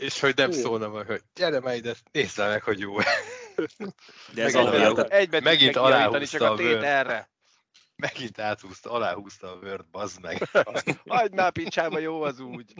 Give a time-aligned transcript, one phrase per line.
[0.00, 2.96] És hogy nem szólna majd, hogy gyere már ide, nézd meg, hogy jó.
[4.34, 7.28] De ez Megint alá- Egy betűt megint aláhúzta csak a a tét erre.
[7.96, 10.48] Megint áthúzta, aláhúzta a Word, bazd meg.
[11.08, 12.74] Hagyd már picsába, jó az úgy.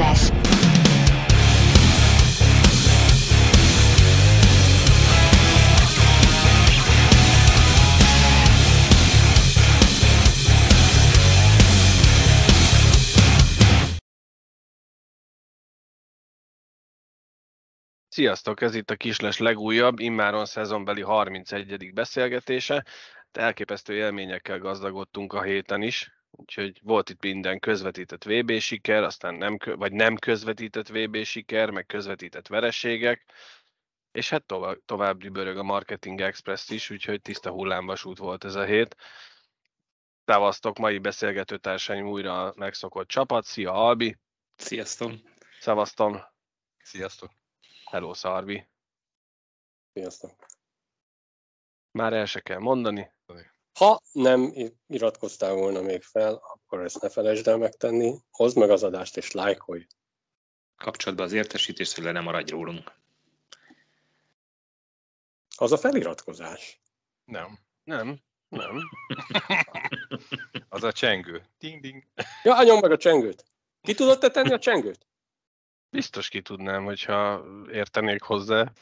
[0.00, 0.30] Kisles.
[18.08, 21.92] Sziasztok, ez itt a Kisles legújabb, immáron szezonbeli 31.
[21.94, 22.84] beszélgetése.
[23.32, 29.56] Elképesztő élményekkel gazdagodtunk a héten is, úgyhogy volt itt minden közvetített VB siker, aztán nem,
[29.64, 33.32] vagy nem közvetített VB siker, meg közvetített vereségek,
[34.12, 38.64] és hát tovább, tovább dübörög a Marketing Express is, úgyhogy tiszta hullámvasút volt ez a
[38.64, 38.96] hét.
[40.24, 43.44] Szevasztok, mai beszélgető társaim újra a megszokott csapat.
[43.44, 44.16] Szia Albi,
[44.56, 45.12] Sziasztok!
[45.60, 46.20] szevasztom,
[46.82, 47.30] Sziasztok.
[47.90, 48.68] hello Szarvi.
[49.92, 50.46] Sziasztok.
[51.90, 53.10] Már el se kell mondani.
[53.72, 54.52] Ha nem
[54.86, 58.14] iratkoztál volna még fel, akkor ezt ne felejtsd el megtenni.
[58.30, 59.86] Hozd meg az adást és lájkolj.
[60.76, 62.92] Kapcsolatban az értesítést, hogy le nem maradj rólunk.
[65.56, 66.80] Az a feliratkozás.
[67.24, 67.58] Nem.
[67.84, 68.80] Nem, nem.
[70.68, 71.46] Az a csengő.
[71.58, 72.02] Ding, ding.
[72.42, 73.44] Ja, nyom meg a csengőt.
[73.82, 75.06] Ki tudod te tenni a csengőt?
[75.90, 78.72] Biztos ki tudnám, hogyha értenék hozzá.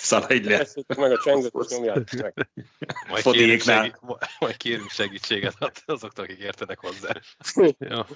[0.00, 0.66] Szaladj le!
[0.96, 2.34] Meg a csengőt, és nyomjátok meg.
[3.08, 3.82] Majd kérünk, Fotéknál.
[3.82, 4.00] segí-
[4.38, 5.54] majd kérünk segítséget
[5.86, 7.12] azoktól, akik értenek hozzá.
[7.78, 8.06] Ja.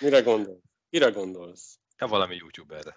[0.00, 0.62] Mire gondolsz?
[0.90, 1.78] Mire gondolsz?
[1.98, 2.96] Ja, valami youtuberre.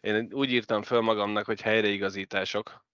[0.00, 2.84] Én úgy írtam föl magamnak, hogy helyreigazítások.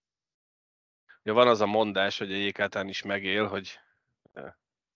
[1.23, 3.79] Ugye van az a mondás, hogy a JKT-n is megél, hogy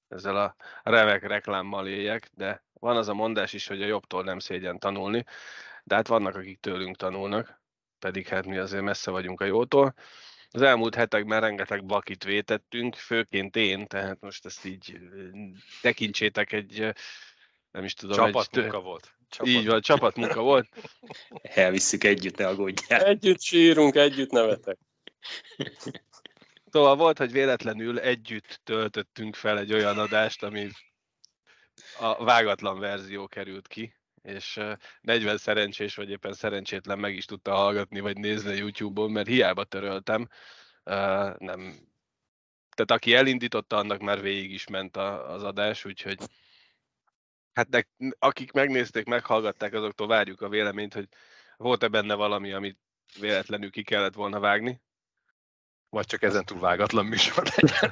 [0.08, 4.40] ezzel a remek reklámmal éljek, de van az a mondás is, hogy a jobbtól nem
[4.40, 5.24] szégyen tanulni,
[5.84, 7.61] de hát vannak, akik tőlünk tanulnak,
[8.02, 9.94] pedig hát mi azért messze vagyunk a jótól.
[10.50, 15.00] Az elmúlt hetekben rengeteg bakit vétettünk, főként én, tehát most ezt így
[15.82, 16.94] tekintsétek egy,
[17.72, 19.14] nem is tudom, egy, Csapatmunka volt.
[19.30, 19.48] Csapat.
[19.48, 20.68] így van, csapatmunka volt.
[21.42, 23.04] Elvisszük együtt, ne aggódjál.
[23.04, 24.78] Együtt sírunk, együtt nevetek.
[26.72, 30.70] Szóval volt, hogy véletlenül együtt töltöttünk fel egy olyan adást, ami
[32.00, 37.56] a vágatlan verzió került ki, és eh, 40 szerencsés vagy éppen szerencsétlen meg is tudta
[37.56, 40.28] hallgatni vagy nézni YouTube-on, mert hiába töröltem,
[41.38, 41.90] nem.
[42.76, 46.18] Tehát aki elindította, annak már végig is ment az adás, úgyhogy
[47.54, 47.90] hát nek,
[48.20, 51.08] akik megnézték, meghallgatták, azoktól várjuk a véleményt, hogy
[51.58, 52.80] volt-e benne valami, amit
[53.20, 54.82] véletlenül ki kellett volna vágni.
[55.90, 57.90] Vagy csak ezen túl vágatlan műsor legyen.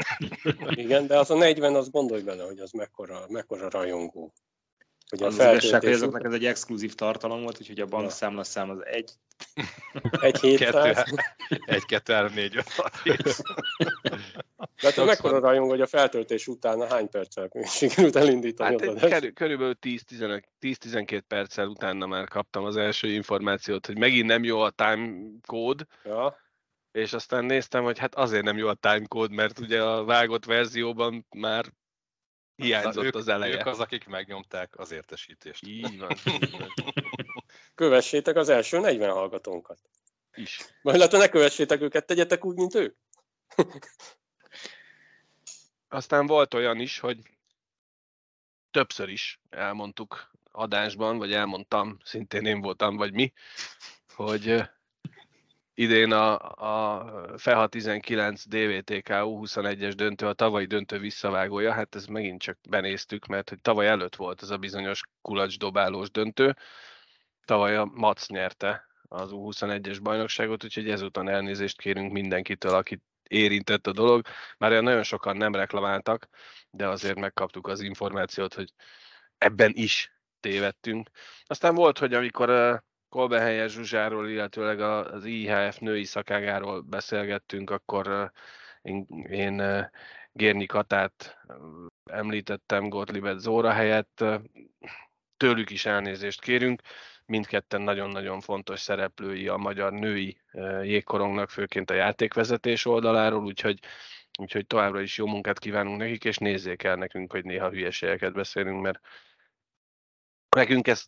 [0.69, 4.34] Igen, de az a 40, az gondolj bele, hogy az mekkora, mekkora rajongó.
[5.14, 8.70] Ugye Az, az igazság, hogy feltöltés azoknak ez egy exkluzív tartalom volt, úgyhogy a bankszámlaszám
[8.70, 9.12] az egy.
[10.22, 11.03] egy Kettő, 700,
[11.66, 12.92] egy, kettő, három, négy, öt, hat,
[14.81, 19.34] de hát mekkora rajongó, hogy a feltöltés után hány perccel sikerült elindítani Hát az körül,
[19.34, 24.70] körülbelül 10-11 10-12 perccel utána már kaptam az első információt, hogy megint nem jó a
[24.70, 26.38] time kód, Ja,
[26.91, 30.46] és aztán néztem, hogy hát azért nem jó a time kód, mert ugye a vágott
[30.46, 31.66] verzióban már
[32.59, 33.53] hiányzott ők, az eleje.
[33.53, 35.68] Ők az, akik megnyomták az értesítést.
[35.68, 36.74] Így van, így van.
[37.75, 39.80] kövessétek az első 40 hallgatónkat.
[40.34, 40.59] Is.
[40.81, 42.96] Vagy lehet, hogy ne kövessétek őket, tegyetek úgy, mint ők.
[45.88, 47.18] Aztán volt olyan is, hogy
[48.72, 53.34] többször is elmondtuk adásban, vagy elmondtam, szintén én voltam, vagy mi,
[54.14, 54.70] hogy
[55.79, 56.38] idén a,
[56.97, 63.25] a FEHA 19 DVTK U21-es döntő, a tavalyi döntő visszavágója, hát ez megint csak benéztük,
[63.25, 66.55] mert hogy tavaly előtt volt ez a bizonyos kulacsdobálós döntő,
[67.46, 73.91] tavaly a MAC nyerte az U21-es bajnokságot, úgyhogy ezúton elnézést kérünk mindenkitől, akit érintett a
[73.91, 74.26] dolog.
[74.58, 76.28] Már nagyon sokan nem reklamáltak,
[76.70, 78.73] de azért megkaptuk az információt, hogy
[79.37, 81.09] ebben is tévedtünk.
[81.46, 82.49] Aztán volt, hogy amikor
[83.09, 88.32] Kolbenhelyes Zsuzsáról, illetőleg az IHF női szakágáról beszélgettünk, akkor
[88.82, 89.90] én, én
[90.32, 91.38] Gérnyi Katát
[92.06, 94.23] említettem Gottliebet Zóra helyett.
[95.38, 96.82] Tőlük is elnézést kérünk.
[97.26, 100.41] Mindketten nagyon-nagyon fontos szereplői a magyar női
[100.82, 103.79] jégkorongnak, főként a játékvezetés oldaláról, úgyhogy
[104.40, 108.82] Úgyhogy továbbra is jó munkát kívánunk nekik, és nézzék el nekünk, hogy néha hülyeségeket beszélünk,
[108.82, 109.00] mert
[110.55, 111.05] nekünk ez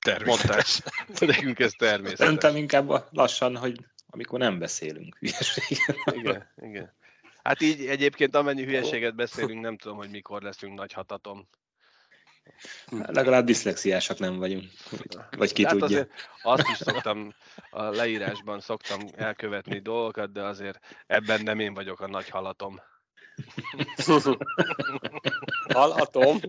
[0.00, 0.80] Természetes.
[1.20, 2.18] nekünk ez természetes.
[2.18, 3.76] Szerintem inkább lassan, hogy
[4.10, 6.02] amikor nem beszélünk hülyeséget.
[6.20, 6.92] Igen, igen.
[7.42, 11.48] Hát így egyébként amennyi hülyeséget beszélünk, nem tudom, hogy mikor leszünk nagy hatatom.
[12.90, 14.70] Legalább diszlexiásak nem vagyunk.
[15.30, 15.86] Vagy ki hát tudja.
[15.86, 16.10] Azért
[16.42, 17.34] azt is szoktam,
[17.70, 22.80] a leírásban szoktam elkövetni dolgokat, de azért ebben nem én vagyok a nagy halatom.
[25.72, 26.40] Halatom.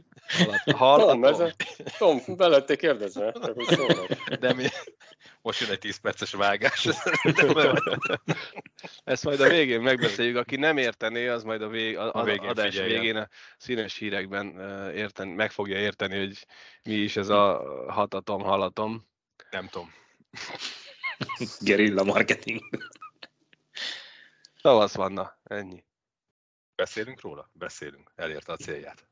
[0.65, 1.51] Tom, ez a,
[1.97, 3.33] Tom, belettél kérdezve.
[4.39, 4.65] De mi...
[5.41, 6.87] Most jön egy 10 perces vágás.
[9.03, 10.37] Ezt majd a végén megbeszéljük.
[10.37, 12.99] Aki nem értené, az majd a, vég, a, A a végén adás figyeljen.
[12.99, 13.27] végén a
[13.57, 14.59] színes hírekben
[14.95, 16.45] érten, meg fogja érteni, hogy
[16.83, 19.07] mi is ez a hatatom, halatom.
[19.51, 19.93] Nem tudom.
[21.59, 22.61] Gerilla marketing.
[24.61, 25.83] Tavasz vanna, ennyi.
[26.81, 27.49] Beszélünk róla?
[27.53, 28.11] Beszélünk.
[28.15, 29.07] Elérte a célját.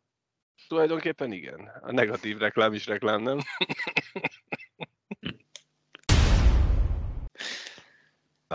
[0.68, 1.60] Tulajdonképpen igen.
[1.82, 3.40] A negatív reklám is reklám, nem?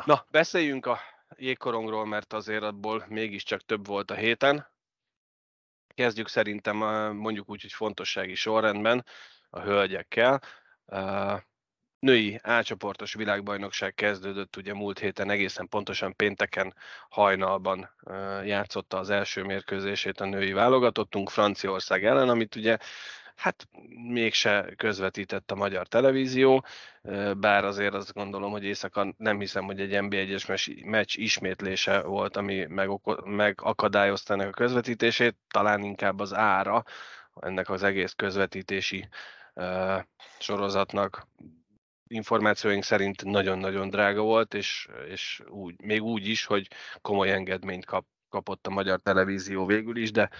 [0.04, 0.98] Na, beszéljünk a
[1.36, 4.66] jégkorongról, mert azért abból mégiscsak több volt a héten.
[5.88, 9.04] Kezdjük szerintem a- mondjuk úgy, hogy fontossági sorrendben
[9.50, 10.42] a hölgyekkel.
[12.04, 16.74] Női A-csoportos világbajnokság kezdődött ugye múlt héten, egészen pontosan pénteken
[17.08, 17.90] hajnalban
[18.44, 22.78] játszotta az első mérkőzését a női válogatottunk Franciaország ellen, amit ugye
[23.36, 23.68] hát
[24.08, 26.64] mégse közvetített a magyar televízió,
[27.36, 32.36] bár azért azt gondolom, hogy éjszaka nem hiszem, hogy egy NB1-es mes- meccs ismétlése volt,
[32.36, 36.84] ami megoko- megakadályozta ennek a közvetítését, talán inkább az ára
[37.40, 39.08] ennek az egész közvetítési
[40.38, 41.26] sorozatnak
[42.14, 46.68] információink szerint nagyon-nagyon drága volt, és, és úgy, még úgy is, hogy
[47.00, 50.30] komoly engedményt kap, kapott a magyar televízió végül is, de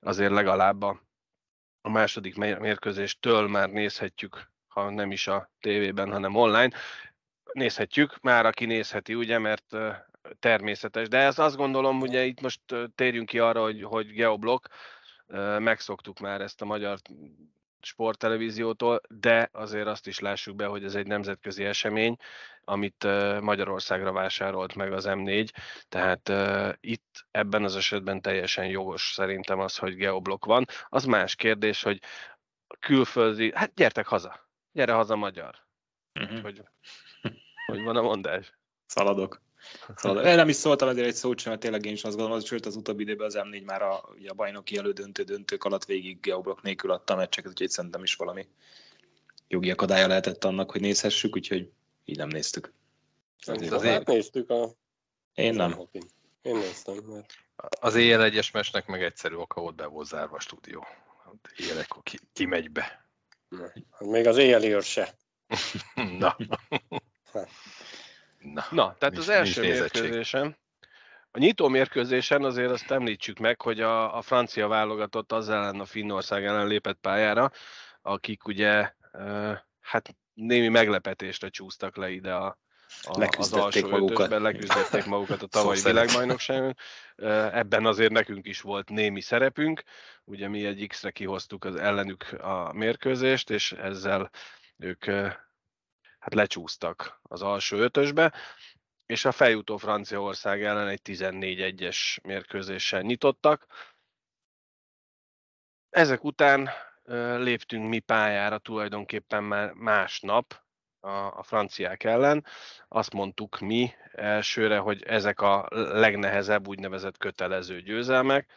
[0.00, 1.02] azért legalább a,
[1.80, 6.70] a második mér- mérkőzéstől már nézhetjük, ha nem is a tévében, hanem online.
[7.52, 9.76] Nézhetjük, már aki nézheti, ugye, mert
[10.38, 11.08] természetes.
[11.08, 12.60] De ez azt gondolom, ugye itt most
[12.94, 14.66] térjünk ki arra, hogy, hogy geoblok,
[15.58, 16.98] megszoktuk már ezt a magyar
[17.86, 22.16] sporttelevíziótól, de azért azt is lássuk be, hogy ez egy nemzetközi esemény,
[22.64, 23.06] amit
[23.40, 25.48] Magyarországra vásárolt meg az M4,
[25.88, 26.32] tehát
[26.80, 30.64] itt ebben az esetben teljesen jogos szerintem az, hogy geoblok van.
[30.88, 32.00] Az más kérdés, hogy
[32.78, 35.68] külföldi, hát gyertek haza, gyere haza magyar,
[36.20, 36.42] Uh-huh.
[36.42, 36.62] hogy,
[37.66, 38.52] hogy van a mondás.
[38.86, 39.42] Szaladok.
[40.04, 42.46] Én nem is szóltam ezért egy szót sem, mert tényleg én is azt gondolom, hogy
[42.48, 46.20] sőt az utóbbi időben az M4 már a, ugye a bajnoki elődöntő döntők alatt végig
[46.20, 48.48] geoblok nélkül adta a meccseket, úgyhogy szerintem is valami
[49.48, 51.70] jogi akadálya lehetett annak, hogy nézhessük, úgyhogy
[52.04, 52.72] így nem néztük.
[53.46, 54.70] Azért azért- hát néztük a...
[55.34, 55.88] Én nem.
[56.42, 57.32] Én néztem, mert
[57.80, 60.86] Az éjjel egyes mesnek meg egyszerű oka volt, be volt zárva a stúdió.
[61.56, 63.08] Éjjelekor ki, ki megy be.
[63.90, 65.14] hát még az éjjeli őr se.
[66.18, 66.36] Na.
[68.40, 68.66] Na.
[68.70, 70.02] Na, tehát Nincs- az első nincs nézettség.
[70.02, 70.56] mérkőzésen,
[71.30, 75.84] a nyitó mérkőzésen azért azt említsük meg, hogy a, a francia válogatott az ellen a
[75.84, 77.50] Finnország ellen lépett pályára,
[78.02, 78.92] akik ugye
[79.80, 82.46] hát némi meglepetésre csúsztak le ide a,
[83.02, 84.18] a, az Leküzdették alsó magukat.
[84.18, 86.00] ötösben, leküzdették magukat a tavalyi Szó szerint.
[86.00, 86.76] világbajnokságon.
[87.54, 89.82] Ebben azért nekünk is volt némi szerepünk,
[90.24, 94.30] ugye mi egy X-re kihoztuk az ellenük a mérkőzést, és ezzel
[94.78, 95.04] ők
[96.20, 98.32] hát lecsúsztak az alsó ötösbe,
[99.06, 103.66] és a feljutó Franciaország ellen egy 14-1-es mérkőzéssel nyitottak.
[105.90, 106.70] Ezek után
[107.38, 110.62] léptünk mi pályára tulajdonképpen már másnap
[111.00, 112.44] a, a franciák ellen.
[112.88, 118.52] Azt mondtuk mi elsőre, hogy ezek a legnehezebb úgynevezett kötelező győzelmek,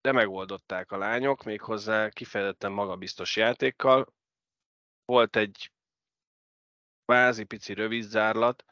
[0.00, 4.14] de megoldották a lányok, méghozzá kifejezetten magabiztos játékkal.
[5.04, 5.73] Volt egy
[7.04, 8.64] kvázi pici rövid zárlat,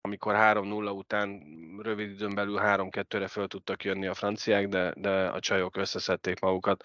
[0.00, 1.42] amikor 3-0 után
[1.82, 6.84] rövid időn belül 3-2-re föl tudtak jönni a franciák, de, de a csajok összeszedték magukat.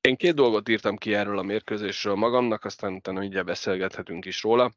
[0.00, 4.74] Én két dolgot írtam ki erről a mérkőzésről magamnak, aztán utána mindjárt beszélgethetünk is róla.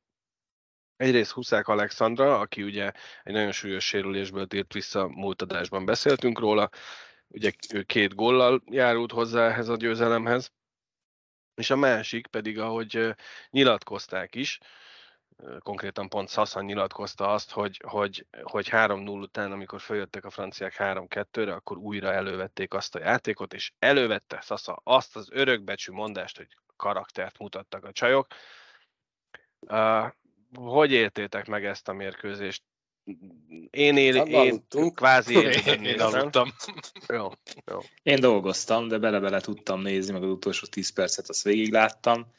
[0.95, 2.91] Egyrészt Huszák Alexandra, aki ugye
[3.23, 6.69] egy nagyon súlyos sérülésből tért vissza, múlt adásban beszéltünk róla,
[7.27, 10.51] ugye ő két góllal járult hozzá ehhez a győzelemhez,
[11.55, 13.15] és a másik pedig, ahogy
[13.49, 14.59] nyilatkozták is,
[15.59, 21.53] konkrétan pont Szaszan nyilatkozta azt, hogy, hogy, hogy 3-0 után, amikor följöttek a franciák 3-2-re,
[21.53, 27.37] akkor újra elővették azt a játékot, és elővette Szasza azt az örökbecsű mondást, hogy karaktert
[27.37, 28.27] mutattak a csajok.
[29.59, 30.11] Uh,
[30.53, 32.63] hogy éltétek meg ezt a mérkőzést?
[33.69, 36.49] én, él, Hát én kvázi Én, élőben én aludtam.
[37.07, 37.29] Jó,
[37.65, 37.79] jó.
[38.03, 42.33] Én dolgoztam, de bele-bele tudtam nézni, meg az utolsó 10 percet azt végig láttam.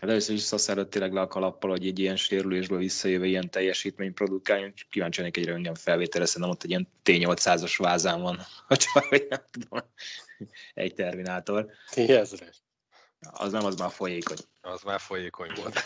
[0.00, 3.50] Hát először is szasz előtt tényleg le a kalappal, hogy egy ilyen sérülésből visszajöve ilyen
[3.50, 4.72] teljesítmény produkáljon.
[4.90, 9.26] Kíváncsi lennék egy röntgen felvételre, szerintem ott egy ilyen T800-as vázán van, ha csak vagy
[9.28, 9.80] nem tudom,
[10.74, 11.70] egy terminátor.
[11.94, 12.62] Ezres.
[13.30, 14.36] Az nem, az már folyékony.
[14.60, 15.82] Az már folyékony volt.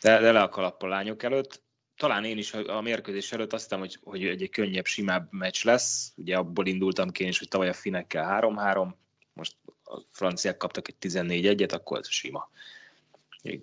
[0.00, 1.62] De, de le a kalappal lányok előtt.
[1.96, 6.12] Talán én is a mérkőzés előtt azt hittem, hogy, hogy egy könnyebb, simább meccs lesz.
[6.16, 8.94] Ugye abból indultam ki én is, hogy tavaly a finekkel 3-3,
[9.32, 9.56] most
[9.88, 12.50] a franciák kaptak egy 14-1-et, akkor ez sima.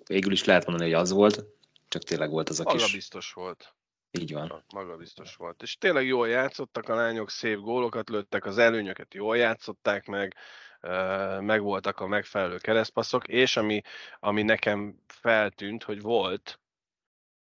[0.06, 1.44] Végül is lehet mondani, hogy az volt,
[1.88, 2.92] csak tényleg volt az a Maga kis...
[2.92, 3.74] biztos volt.
[4.10, 4.64] Így van.
[4.74, 5.62] Maga biztos volt.
[5.62, 10.36] És tényleg jól játszottak a lányok, szép gólokat lőttek, az előnyöket jól játszották meg,
[11.40, 13.80] megvoltak a megfelelő keresztpasszok, és ami,
[14.18, 16.60] ami nekem feltűnt, hogy volt,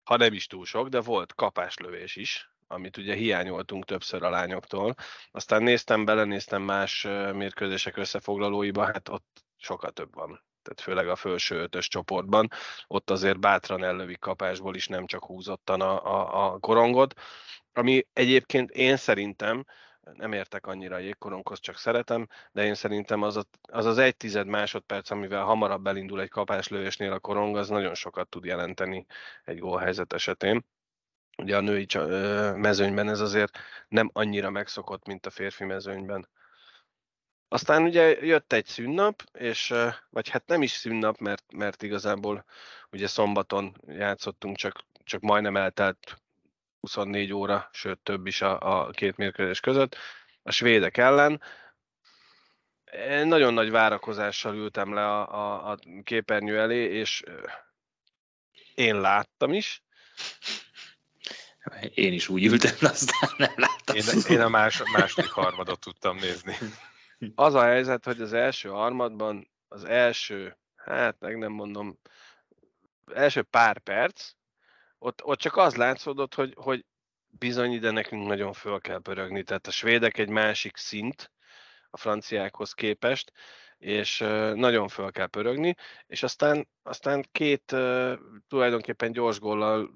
[0.03, 4.95] ha nem is túl sok, de volt kapáslövés is, amit ugye hiányoltunk többször a lányoktól.
[5.31, 7.03] Aztán néztem, belenéztem más
[7.33, 10.43] mérkőzések összefoglalóiba, hát ott sokkal több van.
[10.63, 12.49] Tehát főleg a felső ötös csoportban.
[12.87, 17.13] Ott azért bátran ellövik kapásból is, nem csak húzottan a, a, a korongot.
[17.73, 19.65] Ami egyébként én szerintem,
[20.13, 24.17] nem értek annyira a jégkoronghoz, csak szeretem, de én szerintem az, a, az az egy
[24.17, 29.05] tized másodperc, amivel hamarabb elindul egy kapáslövésnél a korong, az nagyon sokat tud jelenteni
[29.43, 30.65] egy gólhelyzet esetén.
[31.37, 31.87] Ugye a női
[32.55, 36.29] mezőnyben ez azért nem annyira megszokott, mint a férfi mezőnyben.
[37.47, 39.73] Aztán ugye jött egy szünnap, és,
[40.09, 42.45] vagy hát nem is szünnap, mert, mert igazából
[42.91, 46.21] ugye szombaton játszottunk, csak, csak majdnem eltelt
[46.79, 49.95] 24 óra, sőt több is a, a két mérkőzés között,
[50.43, 51.41] a svédek ellen.
[52.91, 57.23] Én nagyon nagy várakozással ültem le a, a, a képernyő elé, és
[58.75, 59.83] én láttam is.
[61.93, 63.95] Én is úgy ültem, aztán nem láttam.
[63.95, 66.55] Én, én a más, második harmadot tudtam nézni.
[67.35, 71.99] Az a helyzet, hogy az első harmadban az első, hát meg nem mondom,
[73.13, 74.31] első pár perc,
[74.97, 76.85] ott, ott csak az látszódott, hogy, hogy
[77.29, 79.43] bizony ide nekünk nagyon föl kell pörögni.
[79.43, 81.31] Tehát a svédek egy másik szint
[81.89, 83.31] a franciákhoz képest,
[83.77, 84.17] és
[84.53, 87.75] nagyon föl kell pörögni, és aztán, aztán két
[88.47, 89.91] tulajdonképpen gyors góllal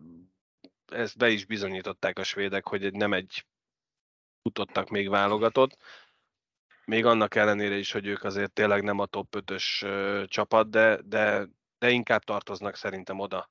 [0.92, 3.46] ezt be is bizonyították a svédek, hogy nem egy
[4.42, 5.78] futottak még válogatott,
[6.86, 11.48] még annak ellenére is, hogy ők azért tényleg nem a top 5-ös csapat, de, de,
[11.78, 13.50] de inkább tartoznak szerintem oda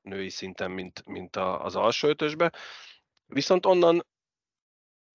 [0.00, 2.52] női szinten, mint, mint a, az alsó ötösbe.
[3.26, 4.06] Viszont onnan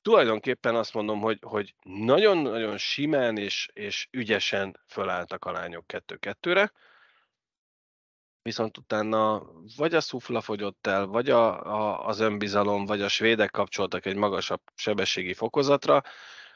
[0.02, 6.72] tulajdonképpen azt mondom, hogy, hogy nagyon-nagyon simán és, és ügyesen fölálltak a lányok kettő-kettőre,
[8.48, 9.44] viszont utána
[9.77, 14.16] vagy a szufla fogyott el, vagy a, a, az önbizalom, vagy a svédek kapcsoltak egy
[14.16, 16.04] magasabb sebességi fokozatra,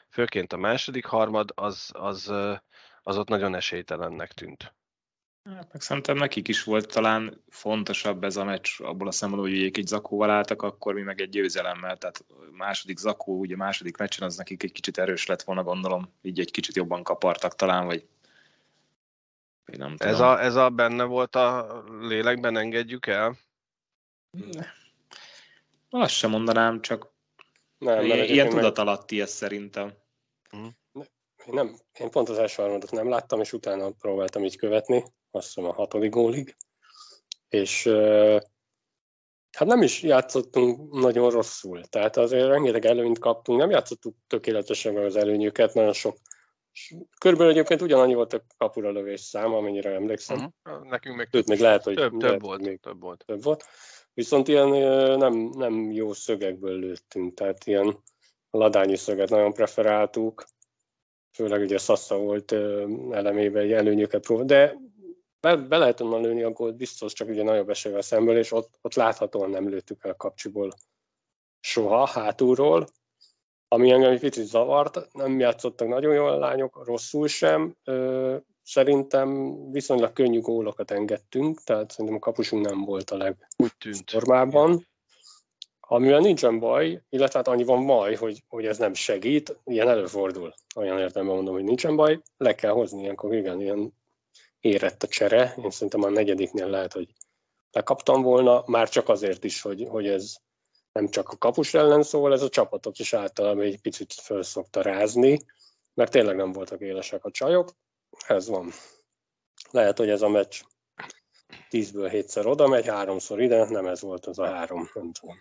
[0.08, 2.32] főként a második harmad, az, az,
[3.02, 4.74] az ott nagyon esélytelennek tűnt.
[5.44, 9.62] Hát meg szerintem nekik is volt talán fontosabb ez a meccs abból a szempontból, hogy
[9.62, 14.26] ők egy zakóval álltak, akkor mi meg egy győzelemmel, tehát második zakó, ugye második meccsen
[14.26, 18.06] az nekik egy kicsit erős lett volna, gondolom, így egy kicsit jobban kapartak talán, vagy
[19.64, 20.12] nem tudom.
[20.12, 23.36] Ez a, ez a benne volt a lélekben, engedjük el?
[25.90, 27.12] Azt sem mondanám, csak
[27.78, 29.92] nem, nem, ilyen tudatalatti ez szerintem.
[31.46, 35.46] Én, nem, én pont az első harmadot nem láttam, és utána próbáltam így követni, azt
[35.46, 36.56] hiszem a hatodik gólig,
[37.48, 37.86] és
[39.52, 45.04] hát nem is játszottunk nagyon rosszul, tehát azért rengeteg előnyt kaptunk, nem játszottuk tökéletesen meg
[45.04, 46.16] az előnyöket, nagyon sok
[47.18, 50.52] Körülbelül egyébként ugyanannyi volt a kapura lövés szám, amennyire emlékszem.
[50.64, 50.88] Uh-huh.
[50.88, 53.24] Nekünk még több, még lehet, hogy több, lehet, több, volt, még több volt.
[53.26, 53.64] Több volt.
[54.14, 54.68] Viszont ilyen
[55.18, 57.96] nem, nem jó szögekből lőttünk, tehát ilyen
[58.50, 60.44] ladányi szöget nagyon preferáltuk,
[61.32, 62.52] főleg ugye Sassa volt
[63.10, 64.76] elemében egy előnyöket próbál, de
[65.40, 68.78] be, be lehet onnan lőni a gólt biztos, csak ugye nagyobb eséllyel szemből, és ott,
[68.80, 70.72] ott láthatóan nem lőttük el a kapcsiból
[71.60, 72.86] soha hátulról,
[73.72, 77.76] ami engem egy picit zavart, nem játszottak nagyon jól a lányok, rosszul sem.
[78.62, 84.86] Szerintem viszonylag könnyű gólokat engedtünk, tehát szerintem a kapusunk nem volt a legformában.
[85.80, 90.54] Amivel nincsen baj, illetve hát annyi van baj, hogy, hogy ez nem segít, ilyen előfordul.
[90.76, 93.92] Olyan értelemben mondom, hogy nincsen baj, le kell hozni ilyenkor, igen, ilyen
[94.60, 95.54] érett a csere.
[95.62, 97.08] Én szerintem a negyediknél lehet, hogy
[97.70, 100.36] lekaptam volna, már csak azért is, hogy, hogy ez
[100.92, 104.82] nem csak a kapus ellen szól, ez a csapatot is általában egy picit föl szokta
[104.82, 105.40] rázni,
[105.94, 107.70] mert tényleg nem voltak élesek a csajok.
[108.26, 108.70] Ez van.
[109.70, 110.60] Lehet, hogy ez a meccs
[111.68, 115.38] tízből hétszer oda megy, háromszor ide, nem ez volt az a három, nem tudom.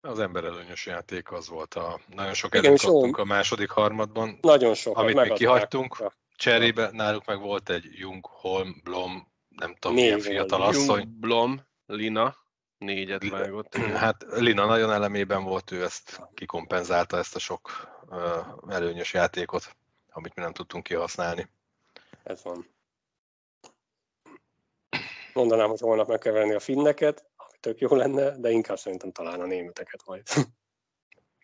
[0.00, 2.00] Az emberelőnyös játék az volt a...
[2.06, 2.92] Nagyon sok Igen, jó.
[2.92, 4.38] kaptunk a második harmadban.
[4.40, 4.96] Nagyon sok.
[4.96, 10.20] Amit még kihagytunk, Cserébe náluk meg volt egy Jung, Holm, Blom, nem tudom, Négy milyen
[10.20, 11.06] fiatal Jung, asszony.
[11.08, 12.36] Blom, Lina,
[12.80, 13.74] négyet vágott.
[13.76, 17.70] Hát Lina nagyon elemében volt, ő ezt kikompenzálta, ezt a sok
[18.10, 19.76] ö, előnyös játékot,
[20.10, 21.48] amit mi nem tudtunk kihasználni.
[22.22, 22.66] Ez van.
[25.32, 29.12] Mondanám, hogy holnap meg kell venni a finneket, ami tök jó lenne, de inkább szerintem
[29.12, 30.22] talán a németeket majd.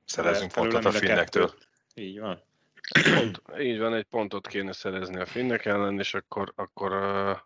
[0.05, 1.55] Szerezünk pontot a finnektől.
[1.95, 2.43] Így van.
[3.15, 7.39] Pont, így van, egy pontot kéne szerezni a finnek ellen, és akkor, akkor uh,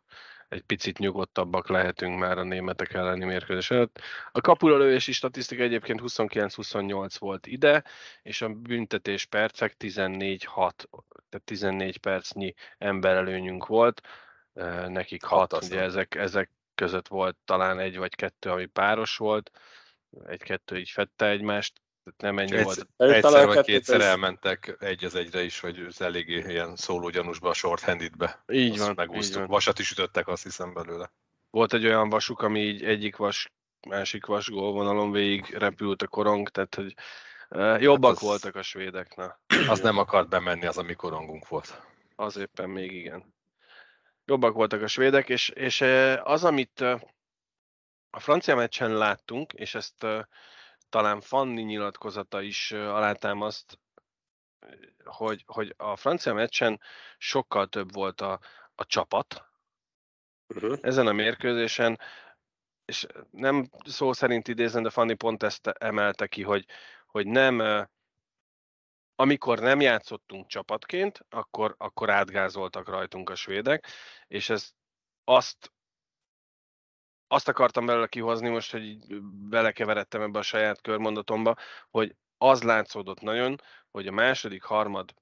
[0.51, 4.01] egy picit nyugodtabbak lehetünk már a németek elleni mérkőzés előtt.
[4.33, 7.85] A kapura lövési statisztika egyébként 29-28 volt ide,
[8.23, 10.47] és a büntetés percek 14-6,
[11.29, 14.01] tehát 14 percnyi emberelőnyünk volt,
[14.87, 19.17] nekik 6, Hat, azt ugye ezek, ezek között volt talán egy vagy kettő, ami páros
[19.17, 19.51] volt,
[20.27, 21.81] egy-kettő így fette egymást,
[22.17, 23.13] tehát nem ennyi Egyszer, volt.
[23.15, 27.09] Egyszer vagy kettőt kétszer is- elmentek egy az egyre is, hogy ez eléggé ilyen szóló
[27.09, 28.43] gyanúsba a short handedbe.
[28.53, 29.39] Így Azt van, így megúsztuk.
[29.39, 29.47] van.
[29.47, 31.13] Vasat is ütöttek, azt hiszem belőle.
[31.51, 33.53] Volt egy olyan vasuk, ami így egyik vas,
[33.89, 36.95] másik vas gólvonalon végig repült a korong, tehát hogy
[37.49, 39.41] eh, jobbak az- voltak a svédek, na.
[39.69, 41.83] Az nem akart bemenni az, ami korongunk volt.
[42.17, 43.35] Az éppen még igen.
[44.25, 47.01] Jobbak voltak a svédek, és, és eh, az, amit eh,
[48.11, 50.07] a francia meccsen láttunk, és ezt
[50.91, 53.79] talán Fanni nyilatkozata is alátámaszt,
[55.05, 56.81] hogy, hogy a francia meccsen
[57.19, 58.41] sokkal több volt a,
[58.75, 59.51] a csapat,
[60.55, 60.79] Uh-huh.
[60.83, 61.99] ezen a mérkőzésen,
[62.85, 66.67] és nem szó szerint idézem, de Fanni pont ezt emelte ki, hogy,
[67.07, 67.87] hogy nem,
[69.15, 73.87] amikor nem játszottunk csapatként, akkor, akkor átgázoltak rajtunk a svédek,
[74.27, 74.71] és ez
[75.25, 75.73] azt
[77.33, 78.97] azt akartam belőle kihozni most, hogy
[79.49, 81.57] belekeveredtem ebbe a saját körmondatomba,
[81.91, 83.57] hogy az látszódott nagyon,
[83.91, 85.15] hogy a második harmad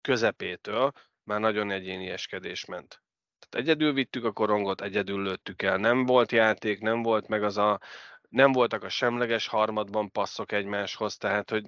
[0.00, 3.02] közepétől már nagyon egyénieskedés ment.
[3.38, 5.76] Tehát egyedül vittük a korongot, egyedül lőttük el.
[5.76, 7.80] Nem volt játék, nem volt meg az a
[8.28, 11.64] nem voltak a semleges harmadban passzok egymáshoz, tehát hogy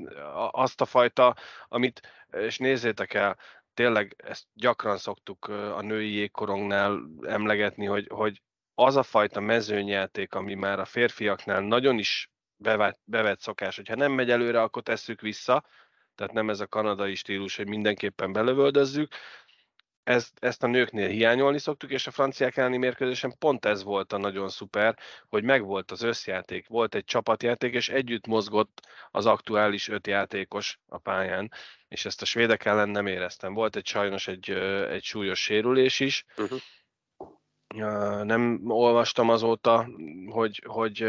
[0.50, 1.36] azt a fajta,
[1.68, 3.38] amit, és nézzétek el,
[3.74, 8.42] tényleg ezt gyakran szoktuk a női jégkorongnál emlegetni, hogy, hogy
[8.74, 14.12] az a fajta mezőnyjáték, ami már a férfiaknál nagyon is bevett, bevett szokás, hogyha nem
[14.12, 15.64] megy előre, akkor tesszük vissza,
[16.14, 19.14] tehát nem ez a kanadai stílus, hogy mindenképpen belövöldözzük,
[20.02, 24.18] ezt, ezt a nőknél hiányolni szoktuk, és a franciák elleni mérkőzésen pont ez volt a
[24.18, 28.80] nagyon szuper, hogy megvolt az összjáték, volt egy csapatjáték, és együtt mozgott
[29.10, 31.52] az aktuális öt játékos a pályán,
[31.88, 33.54] és ezt a svédek ellen nem éreztem.
[33.54, 34.50] Volt egy sajnos egy,
[34.90, 36.58] egy súlyos sérülés is, Uh-huh.
[38.24, 39.88] Nem olvastam azóta,
[40.26, 41.06] hogy, hogy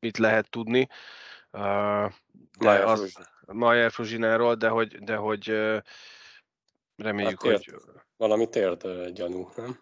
[0.00, 0.88] mit lehet tudni.
[2.58, 3.18] De az.
[3.52, 5.46] Majer Fruzsináról, de hogy, de hogy
[6.96, 7.74] reméljük, Hát hogy
[8.16, 9.78] Valami térd ö, gyanú, nem?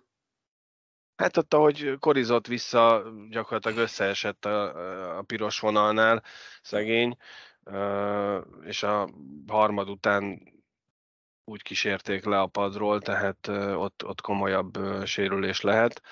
[1.17, 6.23] Hát ott, ahogy korizott vissza, gyakorlatilag összeesett a, a piros vonalnál
[6.63, 7.17] szegény,
[8.65, 9.09] és a
[9.47, 10.55] harmad után
[11.49, 16.03] úgy kísérték le a padról, tehát ott, ott komolyabb sérülés lehet.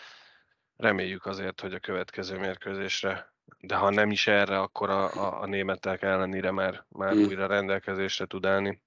[0.77, 5.47] Reméljük azért, hogy a következő mérkőzésre, de ha nem is erre, akkor a, a, a
[5.47, 7.25] németek ellenére már, már Hmm.
[7.25, 8.83] újra rendelkezésre tud állni.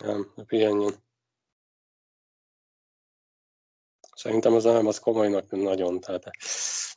[0.00, 1.05] Nem, pihenjen.
[4.16, 6.00] Szerintem az nem, az komolynak nagyon.
[6.00, 6.30] Tehát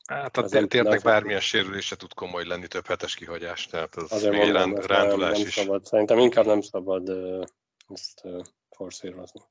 [0.05, 4.41] Hát a térnek bármilyen sérülése tud komoly lenni, több hetes kihagyás, tehát az azért még
[4.41, 5.53] mondom, ránd, ez nem, rándulás nem is.
[5.53, 5.85] szabad.
[5.85, 7.09] Szerintem inkább nem szabad
[7.87, 8.23] ezt
[8.69, 9.41] forszírozni.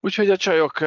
[0.00, 0.78] Úgyhogy a csajok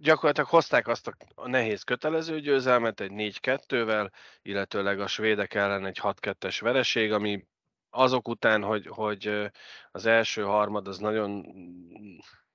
[0.00, 4.10] gyakorlatilag hozták azt a- nehéz kötelező győzelmet egy 4-2-vel,
[4.42, 7.46] illetőleg a svédek ellen egy 6-2-es vereség, ami
[7.90, 9.50] azok után, hogy, hogy
[9.90, 11.46] az első harmad az nagyon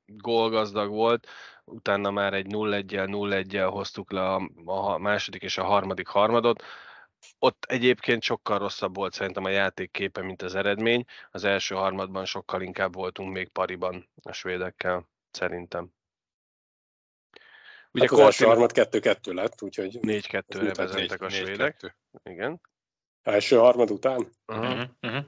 [0.06, 1.28] gólgazdag volt,
[1.64, 6.64] utána már egy 0-1-jel, 0-1-jel hoztuk le a, a második és a harmadik harmadot.
[7.40, 11.06] Ott egyébként sokkal rosszabb volt szerintem a játék képe, mint az eredmény.
[11.32, 15.94] Az első harmadban sokkal inkább voltunk még pariban a svédekkel, szerintem.
[17.92, 21.78] Ugye hát az első harmad 2-2 lett, úgyhogy 4-2-re Ez vezettek a svédek.
[21.78, 21.96] kettő.
[22.24, 22.62] Igen.
[23.22, 24.30] első harmad után.
[24.46, 24.84] Uh-huh.
[25.02, 25.26] Uh-huh.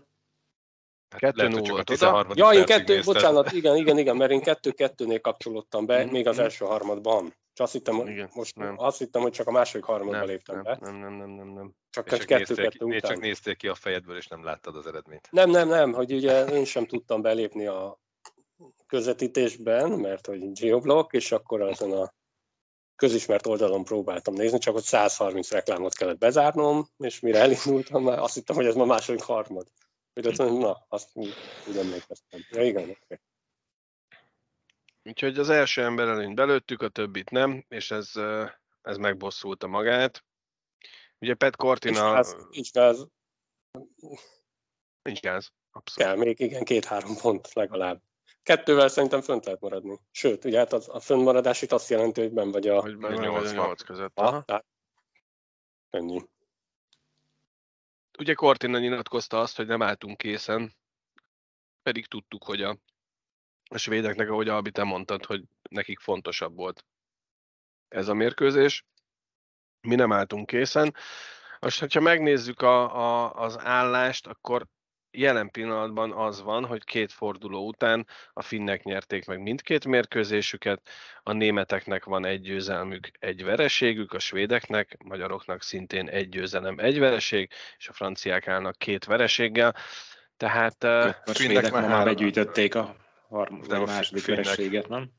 [1.09, 2.31] Hát Kettő lehet, hogy null csak a volt oda.
[2.31, 2.31] 13.
[2.35, 6.35] Ja, én kettő, bocsánat, igen, igen, igen, mert én kettő-kettőnél kapcsolódtam be, Mhm, még az
[6.35, 6.43] mhm.
[6.43, 7.35] első harmadban.
[7.53, 8.75] És azt hittem, Igen, most nem.
[8.77, 10.77] azt hittem, hogy csak a második harmadban Nem, léptem nem, be.
[10.81, 11.73] nem, nem, nem, nem, nem.
[11.89, 12.99] Csak, csak csak kettő-kettő után.
[12.99, 15.27] csak néztél ki a fejedből, és nem láttad az eredményt.
[15.31, 17.99] Nem, nem, nem, hogy ugye én sem tudtam belépni a
[18.87, 22.13] közvetítésben, mert hogy geoblock, és akkor azon a
[22.95, 28.33] közismert oldalon próbáltam nézni, csak ott 130 reklámot kellett bezárnom, és mire elindultam, már azt
[28.33, 29.67] hittem, hogy ez ma második harmad.
[30.37, 31.33] Na, azt úgy,
[31.77, 32.39] emlékeztem.
[32.49, 33.19] Ja, igen, okay.
[35.03, 38.11] Úgyhogy az első ember előnyt belőttük, a többit nem, és ez,
[38.81, 40.25] ez megbosszulta magát.
[41.19, 42.01] Ugye Pet Cortina...
[42.01, 42.35] Nincs gáz.
[42.49, 43.07] Nincs gáz.
[45.01, 45.51] Nincs gáz.
[45.71, 46.09] Abszolút.
[46.09, 48.01] Kell még, igen, két-három pont legalább.
[48.43, 49.99] Kettővel szerintem fönt lehet maradni.
[50.11, 52.81] Sőt, ugye hát a fönnmaradás itt azt jelenti, hogy ben vagy a...
[52.81, 54.19] Hogy ben vagy a nyolc között.
[54.19, 54.45] Aha.
[55.89, 56.29] Ennyi.
[58.17, 60.75] Ugye Cortina nyilatkozta azt, hogy nem álltunk készen,
[61.81, 62.77] pedig tudtuk, hogy a,
[63.69, 66.85] a svédeknek, ahogy Albi te mondtad, hogy nekik fontosabb volt
[67.87, 68.85] ez a mérkőzés.
[69.81, 70.95] Mi nem álltunk készen.
[71.59, 74.67] Most, ha megnézzük a, a, az állást, akkor
[75.11, 80.81] jelen pillanatban az van, hogy két forduló után a finnek nyerték meg mindkét mérkőzésüket,
[81.23, 87.49] a németeknek van egy győzelmük, egy vereségük, a svédeknek, magyaroknak szintén egy győzelem, egy vereség,
[87.77, 89.75] és a franciák állnak két vereséggel.
[90.37, 92.95] Tehát a svédek már, már begyűjtötték a
[93.29, 95.11] harmadik, a második vereséget, nem?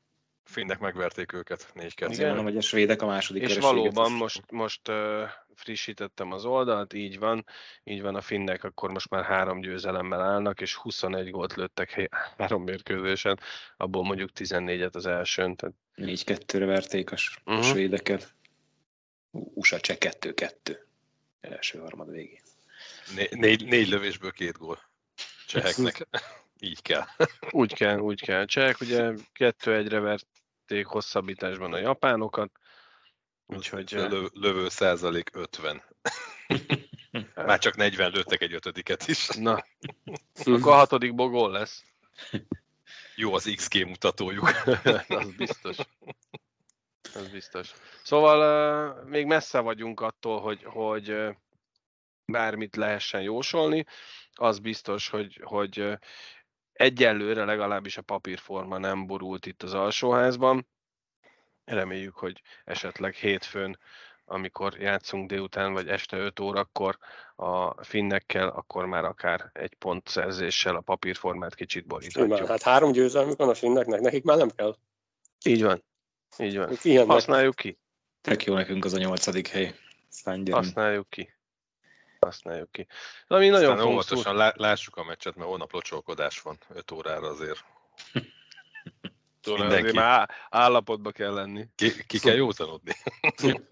[0.49, 4.89] Finnek megverték őket 4 2 Igen, vagy a svédek a második És valóban most, most
[4.89, 5.23] uh,
[5.55, 7.47] frissítettem az oldalt, így van,
[7.85, 12.09] így van a finnek, akkor most már három győzelemmel állnak, és 21 gólt lőttek
[12.39, 13.41] három mérkőzésen,
[13.77, 15.57] abból mondjuk 14-et az elsőn.
[15.57, 15.75] Tehát...
[15.97, 17.65] 4-2-re verték a uh-huh.
[17.65, 18.35] svédeket.
[19.31, 20.77] USA cseh 2-2.
[21.41, 22.41] Első harmad végén.
[23.15, 24.79] Né- négy, négy lövésből két gól.
[25.47, 26.07] Cseheknek.
[26.61, 27.05] Így kell.
[27.51, 28.45] úgy kell, úgy kell.
[28.45, 30.27] Csehek ugye 2-1-re vert
[30.68, 32.50] verték hosszabbításban a japánokat.
[33.46, 33.90] Úgyhogy...
[33.90, 35.83] Lö, lövő százalék 50.
[37.35, 39.28] Már csak 40 lőttek egy ötödiket is.
[39.28, 39.64] Na,
[40.44, 41.85] akkor a hatodik bogol lesz.
[43.16, 44.48] Jó az XG mutatójuk.
[45.09, 45.76] az biztos.
[47.14, 47.72] Az biztos.
[48.02, 48.38] Szóval
[49.00, 51.35] uh, még messze vagyunk attól, hogy, hogy uh,
[52.24, 53.87] bármit lehessen jósolni.
[54.33, 55.98] Az biztos, hogy, hogy uh,
[56.79, 60.67] Egyelőre legalábbis a papírforma nem borult itt az alsóházban.
[61.64, 63.79] Reméljük, hogy esetleg hétfőn,
[64.25, 66.99] amikor játszunk délután, vagy este 5 órakor
[67.37, 72.49] a finnekkel, akkor már akár egy pont szerzéssel a papírformát kicsit boríthatjuk.
[72.49, 74.77] Hát három győzelmük van a finneknek, nekik már nem kell.
[75.45, 75.85] Így van.
[76.38, 77.07] Így van.
[77.07, 77.79] Használjuk ki.
[78.21, 79.75] Tök jó nekünk az a nyolcadik hely.
[80.51, 81.38] Használjuk ki
[82.29, 82.87] használjuk ki.
[83.27, 87.29] De ami nagyon Aztán óvatosan lá- lássuk a meccset, mert holnap locsolkodás van 5 órára
[87.29, 87.64] azért.
[89.41, 91.69] Tudod, azért már állapotba kell lenni.
[91.75, 92.93] Ki, ki kell józanodni.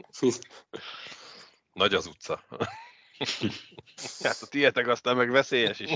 [1.72, 2.44] Nagy az utca.
[4.22, 5.90] Hát a tietek aztán meg veszélyes is.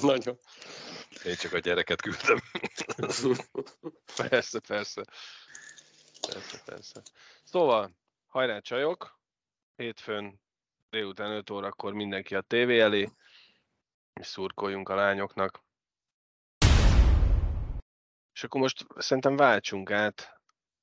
[0.00, 0.38] Nagyon.
[1.24, 2.38] Én csak a gyereket küldtem.
[4.16, 5.02] persze, persze.
[6.28, 7.02] Persze, persze.
[7.44, 9.18] Szóval, hajrá csajok,
[9.76, 10.40] hétfőn
[10.94, 13.08] délután 5 órakor mindenki a tévé elé,
[14.12, 15.62] és szurkoljunk a lányoknak.
[18.32, 20.40] És akkor most szerintem váltsunk át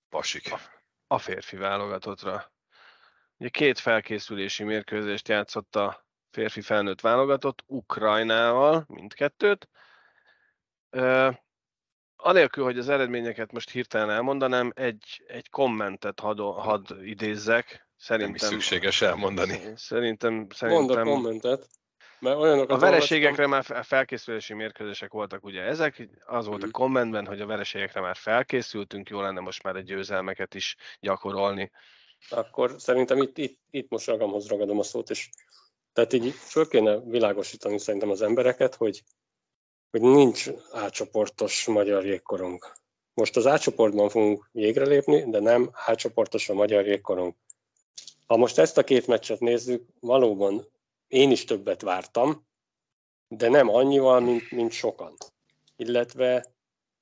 [0.09, 0.51] Pasik.
[0.51, 0.59] A,
[1.07, 2.51] a férfi válogatottra.
[3.37, 9.69] Ugye két felkészülési mérkőzést játszott a férfi felnőtt válogatott, Ukrajnával, mindkettőt.
[10.89, 11.35] Uh,
[12.15, 18.35] anélkül, hogy az eredményeket most hirtelen elmondanám, egy, egy kommentet had, had idézzek, Szerintem, nem
[18.35, 19.59] is szükséges elmondani.
[19.75, 20.97] Szerintem, szerintem...
[20.97, 21.67] Mond a kommentet.
[22.19, 26.75] Mert olyanokat a vereségekre már felkészülési mérkőzések voltak ugye ezek, az volt a mhm.
[26.75, 31.71] kommentben, hogy a vereségekre már felkészültünk, jó lenne most már egy győzelmeket is gyakorolni.
[32.29, 35.29] Akkor szerintem itt, itt, itt most ragamhoz ragadom a szót, és
[35.93, 39.03] tehát így föl kéne világosítani szerintem az embereket, hogy,
[39.91, 42.63] hogy nincs átcsoportos magyar jégkorong.
[43.13, 47.35] Most az átcsoportban fogunk jégre lépni, de nem átcsoportos a magyar jégkorong.
[48.31, 50.67] Ha most ezt a két meccset nézzük, valóban
[51.07, 52.47] én is többet vártam,
[53.27, 55.17] de nem annyival, mint, mint sokan.
[55.75, 56.53] Illetve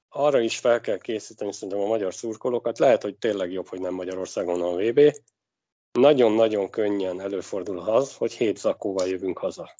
[0.07, 2.79] arra is fel kell készíteni szerintem a magyar szurkolókat.
[2.79, 5.15] Lehet, hogy tényleg jobb, hogy nem Magyarországon a VB.
[5.91, 9.75] Nagyon-nagyon könnyen előfordul az, hogy hét zakóval jövünk haza.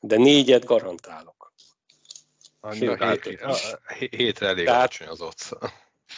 [0.00, 1.52] De négyet garantálok.
[3.98, 5.58] hét, hétre elég tehát, az ott.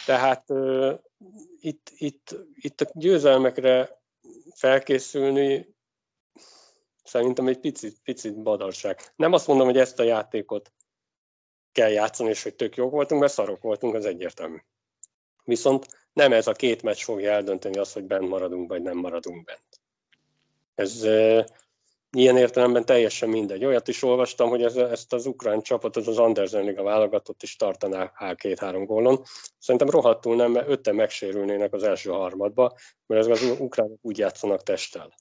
[0.05, 0.99] Tehát uh,
[1.59, 4.03] itt, itt, itt a győzelmekre
[4.55, 5.75] felkészülni
[7.03, 9.13] szerintem egy picit, picit badalság.
[9.15, 10.73] Nem azt mondom, hogy ezt a játékot
[11.71, 14.57] kell játszani, és hogy tök jók voltunk, mert szarok voltunk, az egyértelmű.
[15.43, 19.43] Viszont nem ez a két meccs fogja eldönteni azt, hogy bent maradunk, vagy nem maradunk
[19.43, 19.81] bent.
[20.75, 21.01] Ez
[22.17, 23.65] ilyen értelemben teljesen mindegy.
[23.65, 28.11] Olyat is olvastam, hogy ez, ezt az ukrán csapatot, az Andersen Liga válogatott is tartaná
[28.35, 29.23] két-három gólon.
[29.59, 32.73] Szerintem rohadtul nem, mert ötten megsérülnének az első harmadba,
[33.05, 35.13] mert ez az ukránok úgy játszanak testtel.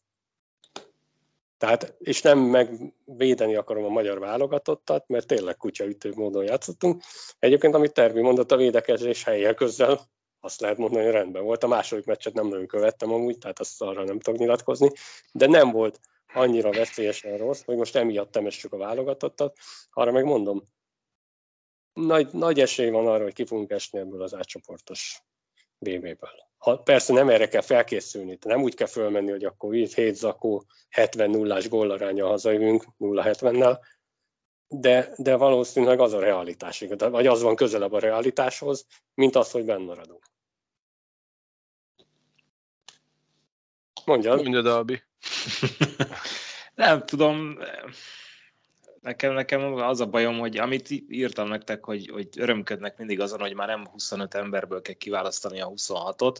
[1.59, 7.03] Tehát, és nem megvédeni akarom a magyar válogatottat, mert tényleg kutyaütő módon játszottunk.
[7.39, 10.01] Egyébként, amit Tervi mondott, a védekezés helyek közel,
[10.41, 11.65] azt lehet mondani, hogy rendben volt.
[11.65, 14.91] A második meccset nem nagyon követtem amúgy, tehát azt arra nem tudok nyilatkozni,
[15.33, 16.01] de nem volt
[16.35, 19.57] annyira veszélyesen rossz, hogy most emiatt temessük a válogatottat.
[19.91, 20.63] Arra meg mondom,
[21.93, 25.23] nagy, nagy esély van arra, hogy ki fogunk esni ebből az átcsoportos
[25.79, 26.45] BB-ből.
[26.57, 30.65] Ha, persze nem erre kell felkészülni, nem úgy kell fölmenni, hogy akkor itt 7 zakó
[30.89, 33.79] 70 nullás gólaránya hazajövünk 0-70-nel,
[34.69, 39.65] de, de valószínűleg az a realitás, vagy az van közelebb a realitáshoz, mint az, hogy
[39.65, 40.25] benne maradunk.
[44.05, 44.43] Mondjad.
[44.43, 45.03] Mondjad, Albi.
[46.75, 47.59] nem tudom,
[49.01, 53.55] nekem, nekem az a bajom, hogy amit írtam nektek, hogy, hogy örömködnek mindig azon, hogy
[53.55, 56.37] már nem 25 emberből kell kiválasztani a 26-ot,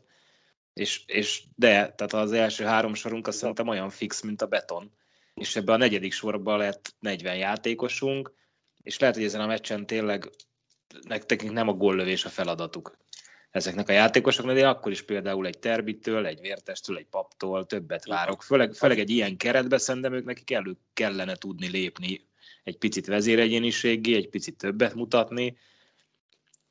[0.75, 4.93] és, és de, tehát az első három sorunk azt szerintem olyan fix, mint a beton.
[5.35, 8.33] És ebbe a negyedik sorban lett 40 játékosunk,
[8.83, 10.31] és lehet, hogy ezen a meccsen tényleg
[11.09, 12.97] nektek nem a góllövés a feladatuk
[13.55, 18.43] ezeknek a játékosoknak, de akkor is például egy Terbitől, egy Vértestől, egy Paptól többet várok.
[18.43, 22.27] Főleg, főleg egy ilyen keretbe szerintem ők nekik elő kellene tudni lépni
[22.65, 25.59] egy picit vezéregyéniségi, egy picit többet mutatni,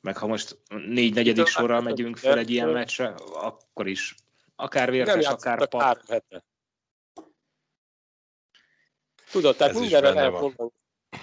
[0.00, 4.14] meg ha most négy negyedik sorral megyünk fel egy ilyen meccsre, akkor is
[4.56, 6.22] akár Vértes, akár Pap.
[9.30, 10.52] Tudod, tehát mindenre lehet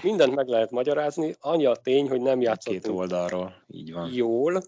[0.01, 4.13] mindent meg lehet magyarázni, annyi a tény, hogy nem játszottunk Két oldalról, így van.
[4.13, 4.63] jól,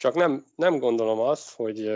[0.00, 1.90] csak nem, nem gondolom azt, hogy,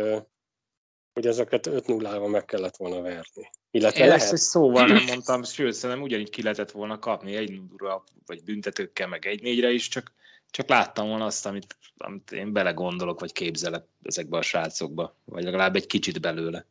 [1.13, 3.51] hogy ezeket 5-0-val meg kellett volna verni.
[3.71, 4.33] Illetve Én lehet.
[4.33, 9.09] ezt szóval nem mondtam, sőt, szerintem ugyanígy ki lehetett volna kapni egy nullra, vagy büntetőkkel,
[9.09, 10.13] meg egy négyre is, csak,
[10.51, 15.77] csak láttam volna azt, amit, amit én belegondolok, vagy képzelek ezekbe a srácokba, vagy legalább
[15.77, 16.67] egy kicsit belőle.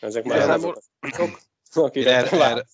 [0.00, 2.66] Ezek már nem azok, erre, erre,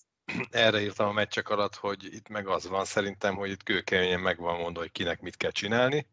[0.49, 4.39] erre írtam a meccsek alatt, hogy itt meg az van szerintem, hogy itt kőkeményen meg
[4.39, 6.07] van mondva, hogy kinek mit kell csinálni,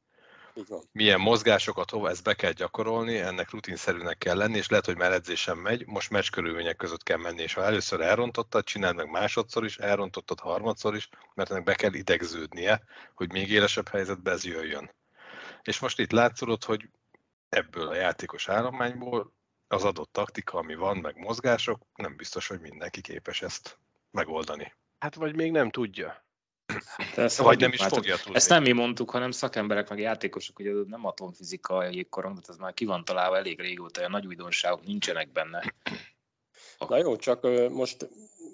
[0.93, 5.13] milyen mozgásokat, hova ezt be kell gyakorolni, ennek rutinszerűnek kell lenni, és lehet, hogy már
[5.13, 9.65] edzésem megy, most meccs körülmények között kell menni, és ha először elrontottad, csináld meg másodszor
[9.65, 12.83] is, elrontottad harmadszor is, mert ennek be kell idegződnie,
[13.15, 14.91] hogy még élesebb helyzetbe ez jöjjön.
[15.63, 16.89] És most itt látszolod, hogy
[17.49, 19.33] ebből a játékos állományból
[19.69, 23.79] az adott taktika, ami van, meg mozgások, nem biztos, hogy mindenki képes ezt
[24.11, 24.75] megoldani.
[24.99, 26.25] Hát vagy még nem tudja.
[26.97, 28.35] Hát ezt Vagy nem is már, fogja tudni.
[28.35, 32.57] Ezt nem mi mondtuk, hanem szakemberek, meg játékosok, hogy nem atomfizika a jégkorong, tehát ez
[32.57, 35.75] már ki van találva elég régóta, a nagy újdonságok nincsenek benne.
[36.89, 38.09] Na jó, csak most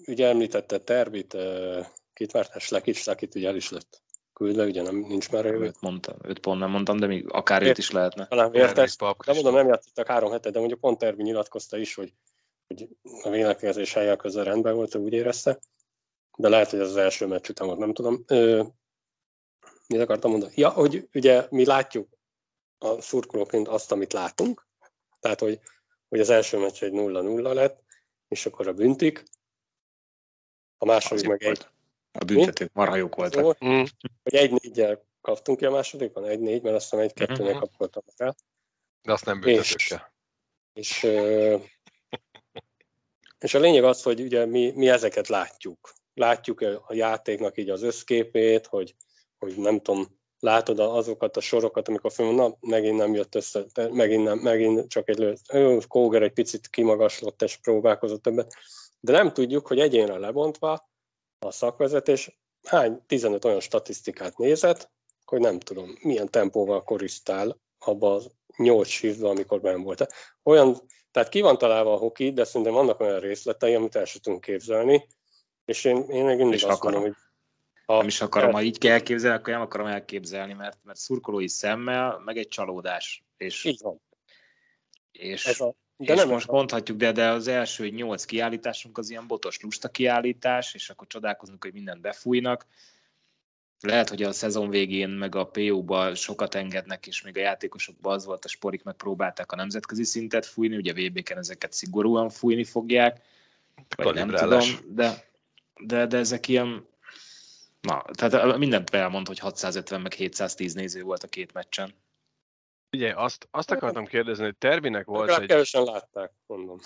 [0.06, 1.36] ugye említette Tervit,
[2.12, 4.02] kit várt Lekics, Lekit ugye el is lett
[4.32, 5.60] küldve, ugye nem, nincs már ő.
[5.60, 8.26] Öt, mondta, öt pont nem mondtam, de még akár őt is lehetne.
[8.26, 12.12] Talán vértes, de mondom, nem játszottak három hetet, de mondjuk pont Tervi nyilatkozta is, hogy,
[12.66, 12.88] hogy
[13.22, 15.58] a vélekezés helyek közel rendben volt, úgy érezte
[16.38, 18.24] de lehet, hogy ez az első meccs után volt, nem tudom.
[18.26, 18.62] Ö,
[19.86, 20.52] mit akartam mondani?
[20.56, 22.08] Ja, hogy ugye mi látjuk
[22.78, 24.66] a szurkolóként azt, amit látunk,
[25.20, 25.60] tehát, hogy,
[26.08, 27.84] hogy az első meccs egy 0-0 lett,
[28.28, 29.22] és akkor a büntik,
[30.78, 31.66] a második meg egy...
[32.12, 33.64] A büntetők marha jók voltak.
[33.64, 33.82] Mm.
[34.22, 37.58] Hogy egy négyel kaptunk ki a másodikban, egy négy, mert azt hiszem egy kettőnél mm-hmm.
[37.58, 38.34] kapoltam el.
[39.02, 40.12] De azt nem büntetőkkel.
[40.72, 41.10] És, és,
[43.38, 47.82] és a lényeg az, hogy ugye mi, mi ezeket látjuk látjuk a játéknak így az
[47.82, 48.94] összképét, hogy,
[49.38, 50.06] hogy nem tudom,
[50.40, 55.08] látod azokat a sorokat, amikor film, na, megint nem jött össze, megint, nem, megint csak
[55.08, 55.86] egy lőtt.
[55.86, 58.54] Kóger egy picit kimagaslott és próbálkozott többet,
[59.00, 60.90] de nem tudjuk, hogy egyénre lebontva
[61.38, 64.90] a szakvezetés hány 15 olyan statisztikát nézett,
[65.24, 70.06] hogy nem tudom, milyen tempóval korisztál abban az 8 shiftben, amikor benn volt.
[70.42, 70.76] Olyan,
[71.10, 74.44] tehát ki van találva a hoki, de szerintem vannak olyan részletei, amit el sem tudunk
[74.44, 75.06] képzelni,
[75.68, 77.00] és én, én meg mindig azt akarom.
[77.00, 77.22] mondom, hogy
[77.86, 81.48] ha nem is akarom, ha így kell elképzelni, akkor nem akarom elképzelni, mert, mert szurkolói
[81.48, 83.24] szemmel, meg egy csalódás.
[83.36, 84.00] És, így van.
[85.12, 89.10] És, Ez a, de és nem most mondhatjuk, de, de az első nyolc kiállításunk az
[89.10, 92.66] ilyen botos lusta kiállítás, és akkor csodálkozunk, hogy mindent befújnak.
[93.80, 98.24] Lehet, hogy a szezon végén meg a PO-ba sokat engednek, és még a játékosokban az
[98.24, 103.20] volt, a sporik megpróbálták a nemzetközi szintet fújni, ugye VB-ken ezeket szigorúan fújni fogják.
[103.96, 105.26] Vagy nem tudom, de
[105.78, 106.88] de, de ezek ilyen,
[107.80, 111.94] na, tehát mindent elmond, hogy 650 meg 710 néző volt a két meccsen.
[112.92, 115.46] Ugye, azt, azt akartam kérdezni, hogy Tervinek volt egy...
[115.46, 116.78] kevesen látták, mondom.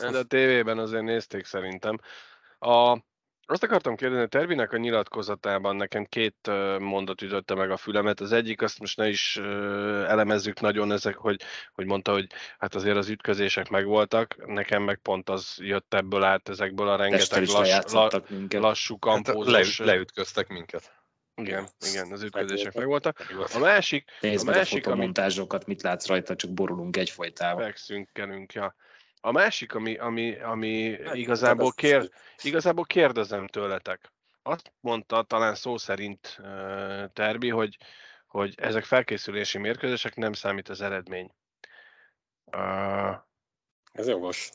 [0.00, 1.98] De a tévében azért nézték szerintem.
[2.58, 2.98] A,
[3.50, 8.20] azt akartam kérdezni, a Tervinek a nyilatkozatában nekem két mondat ütötte meg a fülemet.
[8.20, 9.36] Az egyik, azt most ne is
[10.06, 11.40] elemezzük nagyon ezek, hogy,
[11.72, 12.26] hogy mondta, hogy
[12.58, 17.46] hát azért az ütközések megvoltak, nekem meg pont az jött ebből át, ezekből a rengeteg
[17.46, 19.78] lass, la, lassú kampózós...
[19.78, 20.92] Hát le, leütköztek minket.
[21.34, 23.26] Igen, igen, az ütközések megvoltak.
[23.54, 24.10] A másik...
[24.20, 27.62] Nézd a másik, a fotomontázsokat, mit látsz rajta, csak borulunk egyfolytában.
[27.62, 28.74] Megszünkelünk, ja.
[29.20, 32.10] A másik, ami, ami, ami igazából, kér,
[32.42, 34.12] igazából kérdezem tőletek.
[34.42, 37.76] Azt mondta talán szó szerint uh, Terbi, hogy,
[38.26, 41.30] hogy ezek felkészülési mérkőzések, nem számít az eredmény.
[42.44, 43.16] Uh,
[43.92, 44.50] Ez jogos.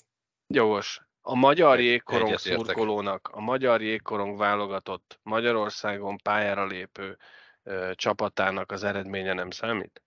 [0.48, 1.02] Jogos.
[1.22, 7.18] A magyar jégkorong szurkolónak, a magyar jégkorong válogatott Magyarországon pályára lépő
[7.64, 10.03] uh, csapatának az eredménye nem számít?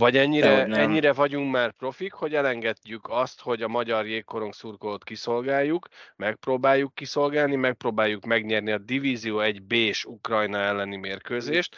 [0.00, 5.88] Vagy ennyire, ennyire vagyunk már profik, hogy elengedjük azt, hogy a magyar jégkorong szurkolót kiszolgáljuk,
[6.16, 11.76] megpróbáljuk kiszolgálni, megpróbáljuk megnyerni a Divízió 1 B-s Ukrajna elleni mérkőzést,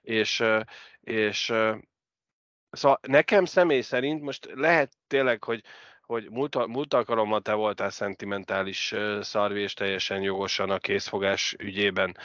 [0.00, 0.44] és,
[1.00, 1.52] és
[2.70, 5.62] szóval nekem személy szerint most lehet tényleg, hogy
[6.02, 12.16] hogy múlt, múlt alkalommal te voltál szentimentális szarvi, és teljesen jogosan a készfogás ügyében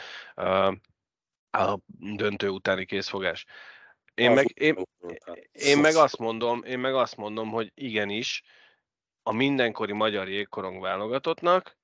[1.50, 1.78] a
[2.16, 3.44] döntő utáni készfogás.
[4.14, 4.76] Én meg, én,
[5.52, 8.42] én meg azt mondom, én meg azt mondom, hogy igenis,
[9.22, 11.76] a mindenkori magyar jégkorong válogatottnak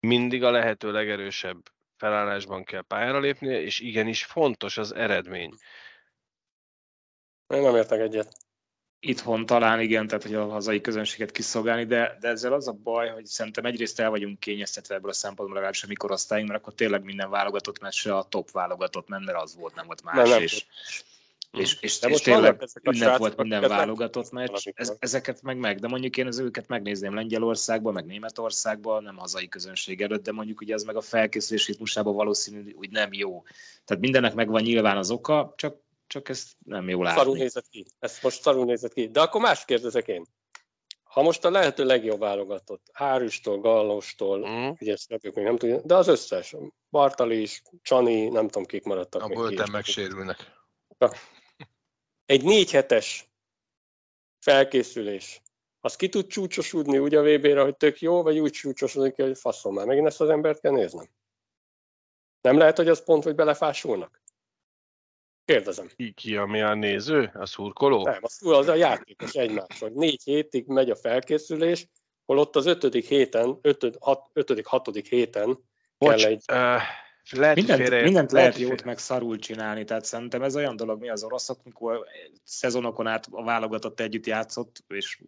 [0.00, 5.54] mindig a lehető legerősebb felállásban kell pályára lépnie, és igenis fontos az eredmény.
[7.46, 8.36] Én nem értek egyet.
[9.00, 13.08] Itthon talán igen, tehát hogy a hazai közönséget kiszolgálni, de, de ezzel az a baj,
[13.08, 17.04] hogy szerintem egyrészt el vagyunk kényeztetve ebből a szempontból legalábbis a mikorosztályunk, mert akkor tényleg
[17.04, 20.14] minden válogatott meccsre a top válogatott ment, mert az volt, nem volt más.
[20.14, 20.42] Nem, nem.
[20.42, 20.66] És,
[21.50, 25.88] és, és, de és tényleg ünnep volt minden válogatott meccs, ez, ezeket meg meg, de
[25.88, 30.74] mondjuk én az őket megnézném Lengyelországban, meg Németországban, nem hazai közönség előtt, de mondjuk ugye
[30.74, 33.42] az meg a felkészülés ritmusában valószínű, hogy nem jó.
[33.84, 37.18] Tehát mindennek megvan nyilván az oka, csak, csak ezt nem jó látni.
[37.18, 37.86] Szarul nézett ki.
[37.98, 39.08] Ez most szarul nézett ki.
[39.08, 40.26] De akkor más kérdezek én.
[41.02, 44.68] Ha most a lehető legjobb válogatott, Hárüstől, Gallostól, mm.
[44.80, 46.56] ugye ezt még nem tudja, de az összes,
[46.90, 49.22] Bartali is, Csani, nem tudom kik maradtak.
[49.22, 50.58] A bölten megsérülnek.
[52.30, 53.30] Egy négy hetes
[54.38, 55.42] felkészülés,
[55.80, 59.74] az ki tud csúcsosodni úgy a VB-re, hogy tök jó, vagy úgy csúcsosodik, hogy faszom
[59.74, 61.08] már, megint ezt az embert kell néznem.
[62.40, 64.22] Nem lehet, hogy az pont, hogy belefásulnak?
[65.44, 65.88] Kérdezem.
[65.96, 67.30] Ki, ki ami a néző?
[67.34, 68.02] A szurkoló?
[68.02, 71.88] Nem, az, az a játékos egymás, hogy négy hétig megy a felkészülés,
[72.24, 76.44] holott az ötödik héten, ötöd, hat, ötödik, hatodik héten Bocs, kell egy...
[76.52, 76.80] Uh
[77.30, 81.00] lehet, mindent, félre, mindent lehet, lehet jót meg szarul csinálni, tehát szerintem ez olyan dolog,
[81.00, 82.06] mi az oroszok, mikor
[82.44, 85.18] szezonokon át a válogatott együtt játszott, és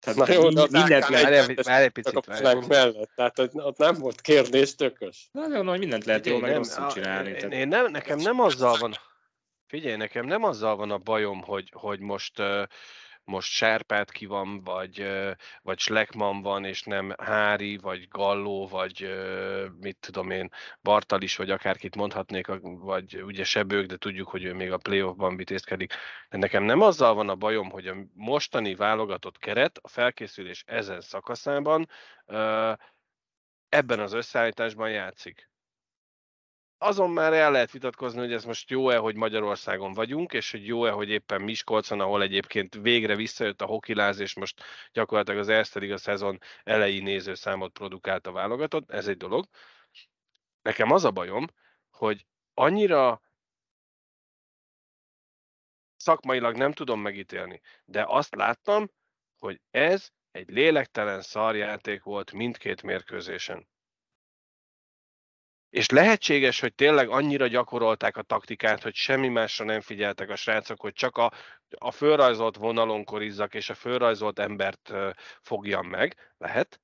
[0.00, 1.64] tehát Na jó, de mindent lehet.
[1.66, 5.28] Már egy picit a mellett, tehát ott nem volt kérdés, tökös.
[5.32, 7.30] Nagyon nagy, mindent lehet jól meg rosszul csinálni.
[7.30, 8.94] Én, én nem, nekem nem azzal van,
[9.66, 12.62] figyelj, nekem nem azzal van a bajom, hogy, hogy most uh,
[13.30, 15.06] most Serpát ki van, vagy,
[15.62, 19.10] vagy Schleckman van, és nem Hári, vagy Galló, vagy
[19.80, 20.50] mit tudom én,
[20.82, 25.94] Bartal vagy akárkit mondhatnék, vagy ugye Sebők, de tudjuk, hogy ő még a playoffban vitézkedik.
[26.28, 31.00] De nekem nem azzal van a bajom, hogy a mostani válogatott keret a felkészülés ezen
[31.00, 31.88] szakaszában
[33.68, 35.49] ebben az összeállításban játszik
[36.82, 40.90] azon már el lehet vitatkozni, hogy ez most jó-e, hogy Magyarországon vagyunk, és hogy jó-e,
[40.90, 44.62] hogy éppen Miskolcon, ahol egyébként végre visszajött a hokiláz, és most
[44.92, 49.44] gyakorlatilag az Erste a szezon elejé nézőszámot produkált a válogatott, ez egy dolog.
[50.62, 51.46] Nekem az a bajom,
[51.90, 53.22] hogy annyira
[55.96, 58.90] szakmailag nem tudom megítélni, de azt láttam,
[59.38, 63.68] hogy ez egy lélektelen szarjáték volt mindkét mérkőzésen.
[65.70, 70.80] És lehetséges, hogy tényleg annyira gyakorolták a taktikát, hogy semmi másra nem figyeltek a srácok,
[70.80, 71.32] hogy csak a,
[71.78, 74.92] a fölrajzolt vonalon korizzak, és a fölrajzolt embert
[75.40, 76.32] fogjam meg.
[76.38, 76.80] Lehet.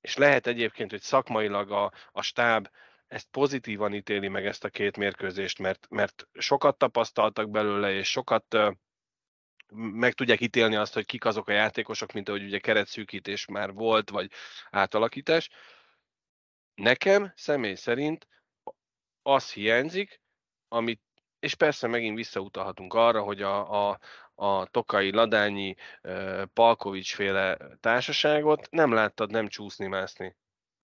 [0.00, 2.68] És lehet egyébként, hogy szakmailag a, a stáb
[3.06, 8.56] ezt pozitívan ítéli meg ezt a két mérkőzést, mert, mert sokat tapasztaltak belőle, és sokat
[9.74, 14.10] meg tudják ítélni azt, hogy kik azok a játékosok, mint ahogy ugye keretszűkítés már volt,
[14.10, 14.30] vagy
[14.70, 15.48] átalakítás
[16.78, 18.28] Nekem személy szerint
[19.22, 20.20] az hiányzik,
[20.68, 21.02] amit,
[21.38, 23.98] és persze megint visszautalhatunk arra, hogy a, a,
[24.34, 25.74] a Tokai, Ladányi,
[26.52, 30.36] Palkovics féle társaságot nem láttad nem csúszni-mászni.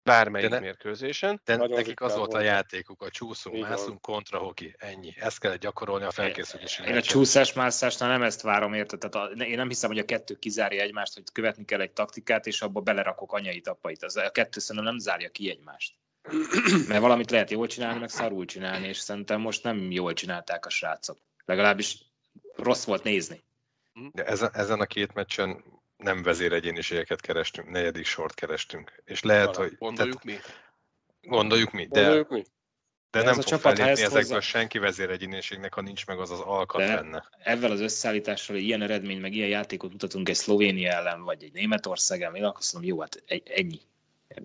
[0.05, 1.40] Bármelyik de ne, mérkőzésen.
[1.44, 3.68] De nekik az volt a játékuk, a csúszunk, Igen.
[3.68, 5.14] mászunk, kontra hoki, ennyi.
[5.16, 6.86] Ezt kell gyakorolni a felkészülésen.
[6.86, 8.98] Én a csúszás mászásnál nem ezt várom, érted?
[8.98, 12.46] Tehát a, én nem hiszem, hogy a kettő kizárja egymást, hogy követni kell egy taktikát,
[12.46, 14.03] és abba belerakok anyai tapait.
[14.03, 15.94] Az, a kettő szerintem nem zárja ki egymást.
[16.88, 20.70] Mert valamit lehet jól csinálni, meg szarul csinálni, és szerintem most nem jól csinálták a
[20.70, 21.18] srácok.
[21.44, 21.98] Legalábbis
[22.57, 23.42] rossz volt nézni.
[24.12, 25.64] De ezen, ezen a két meccsen
[26.03, 29.03] nem vezéregyéniségeket kerestünk, negyedik sort kerestünk.
[29.05, 29.76] És lehet, Vala, hogy...
[29.78, 30.36] Gondoljuk mi?
[31.20, 32.42] Gondoljuk mi, de, gondoljuk mi?
[33.11, 34.40] de, de nem fog csapat, felépni ezekből hozzá...
[34.40, 37.28] senki vezéregyéniségnek, ha nincs meg az az alkat de benne.
[37.38, 41.53] Ezzel az összeállítással, hogy ilyen eredmény, meg ilyen játékot mutatunk egy Szlovénia ellen, vagy egy
[41.53, 43.80] Németország ellen, én akkor mondom, jó, hát ennyi.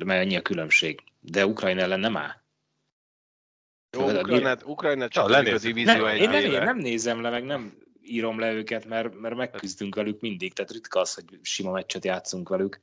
[0.05, 1.03] Mert ennyi a különbség.
[1.19, 2.45] De Ukrajna ellen nem áll.
[3.91, 7.43] Jó, Ukrajnát, Ukrajnát csak ja, a divízió nem, én, nem, én nem nézem le, meg
[7.43, 7.77] nem
[8.09, 12.49] írom le őket, mert, mert megküzdünk velük mindig, tehát ritka az, hogy sima meccset játszunk
[12.49, 12.81] velük.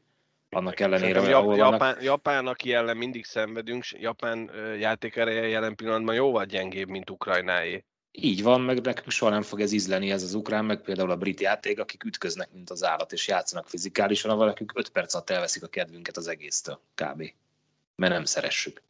[0.51, 2.03] Annak ellenére, hogy ahol Japán, vannak...
[2.03, 7.85] Japán, aki ellen mindig szenvedünk, Japán játékereje jelen pillanatban jóval gyengébb, mint Ukrajnáé.
[8.11, 11.17] Így van, meg nekünk soha nem fog ez ízleni ez az ukrán, meg például a
[11.17, 15.31] brit játék, akik ütköznek, mint az állat, és játszanak fizikálisan, ahol nekünk 5 perc alatt
[15.31, 17.33] elveszik a kedvünket az egésztől, kb.
[17.97, 18.83] Mert nem szeressük.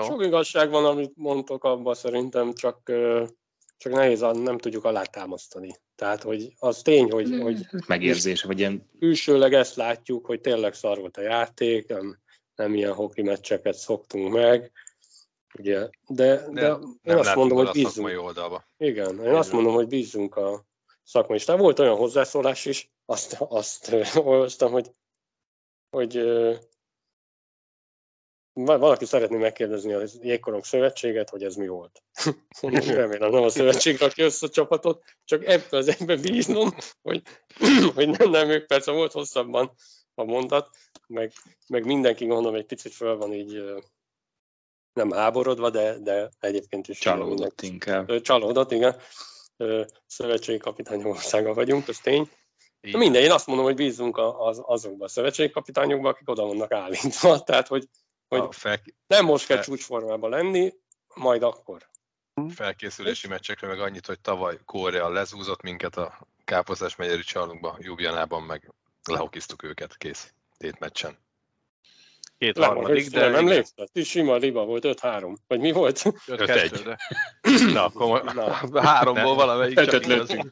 [0.00, 0.06] Jó.
[0.06, 2.92] Sok igazság van, amit mondtok abban szerintem, csak,
[3.76, 5.76] csak nehéz, nem tudjuk alátámasztani.
[5.94, 8.90] Tehát, hogy az tény, hogy, hogy megérzés, vagy ilyen...
[8.98, 12.18] Külsőleg ezt látjuk, hogy tényleg szar volt a játék, nem,
[12.54, 14.72] nem ilyen hoki meccseket szoktunk meg,
[15.58, 18.22] ugye, de, de, de én azt mondom, hogy bízunk.
[18.22, 18.64] Oldalba.
[18.76, 20.64] Igen, én azt mondom, hogy bízunk a
[21.04, 23.92] szakmai De Volt olyan hozzászólás is, azt, azt
[24.24, 24.90] olvastam, hogy,
[25.90, 26.16] hogy
[28.64, 32.02] valaki szeretné megkérdezni a Jégkorong Szövetséget, hogy ez mi volt.
[32.86, 36.70] Remélem nem a szövetség rakja össze a csapatot, csak ebből az egyben bíznom,
[37.02, 37.22] hogy,
[37.94, 39.72] hogy nem, nem ők persze volt hosszabban
[40.14, 40.68] a mondat,
[41.06, 41.32] meg,
[41.68, 43.62] meg mindenki gondolom egy picit föl van így
[44.92, 48.20] nem háborodva, de, de egyébként is csalódott inkább.
[48.20, 48.96] Csalódott, igen.
[50.06, 52.28] Szövetségi kapitány országa vagyunk, az tény.
[52.80, 52.98] Igen.
[52.98, 57.40] Minden, én azt mondom, hogy bízunk az, azokban a szövetségi kapitányokban, akik oda vannak állítva.
[57.44, 57.88] Tehát, hogy
[58.38, 58.80] hogy fel...
[59.06, 59.64] nem most kell fel...
[59.64, 60.74] csúcsformában lenni,
[61.14, 61.88] majd akkor.
[62.54, 68.72] Felkészülési meccsekre meg annyit, hogy tavaly Korea lezúzott minket a Káposztás megyeri csarnokba, Jubjanában, meg
[69.04, 71.18] lehokiztuk őket, kész, tét meccsen.
[72.38, 73.20] Két Le, harmadik, de...
[73.20, 73.88] Nem emlékszel?
[73.94, 75.36] Sima liba volt, 5-3.
[75.46, 76.02] Vagy mi volt?
[76.26, 76.96] 5-1.
[77.72, 78.80] Na, akkor Na.
[78.82, 80.50] háromból valamelyik csak igazunk.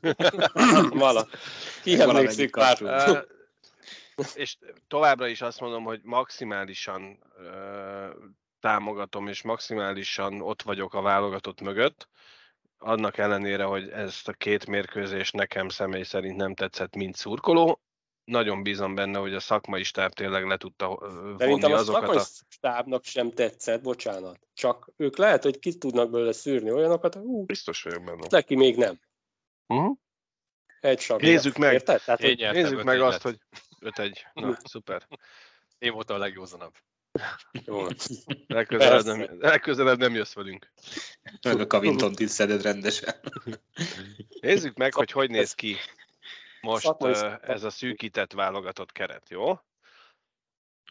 [0.89, 1.29] Vala.
[1.83, 3.27] Ki emlékszik pár?
[4.35, 4.57] És
[4.89, 8.11] továbbra is azt mondom, hogy maximálisan ö,
[8.61, 12.09] támogatom, és maximálisan ott vagyok a válogatott mögött,
[12.79, 17.81] annak ellenére, hogy ezt a két mérkőzést nekem személy szerint nem tetszett, mint szurkoló.
[18.25, 22.17] Nagyon bízom benne, hogy a szakmai stáb tényleg le tudta vonni Szerintem azokat a szakmai
[22.17, 22.25] a...
[22.49, 24.39] stábnak sem tetszett, bocsánat.
[24.55, 28.27] Csak ők lehet, hogy ki tudnak belőle szűrni olyanokat, ú, biztos vagyok benne.
[28.29, 29.01] Neki még nem.
[29.67, 29.97] Uh-huh.
[30.81, 31.15] Egy.
[31.19, 32.03] Nézzük meg, Érted?
[32.05, 32.21] Tehát,
[32.53, 33.39] nézzük meg azt, hogy
[33.81, 34.19] 5-1.
[34.33, 35.07] Na, szuper.
[35.79, 36.75] Én voltam a legjózanabb.
[37.65, 37.87] Jó.
[38.47, 40.73] Legközelebb nem, legközelebb nem jössz velünk.
[41.43, 43.15] Meg a Covington-t is szeded rendesen.
[44.41, 45.77] Nézzük meg, hogy hogy néz ki
[46.61, 46.95] most
[47.41, 49.61] ez a szűkített válogatott keret, jó?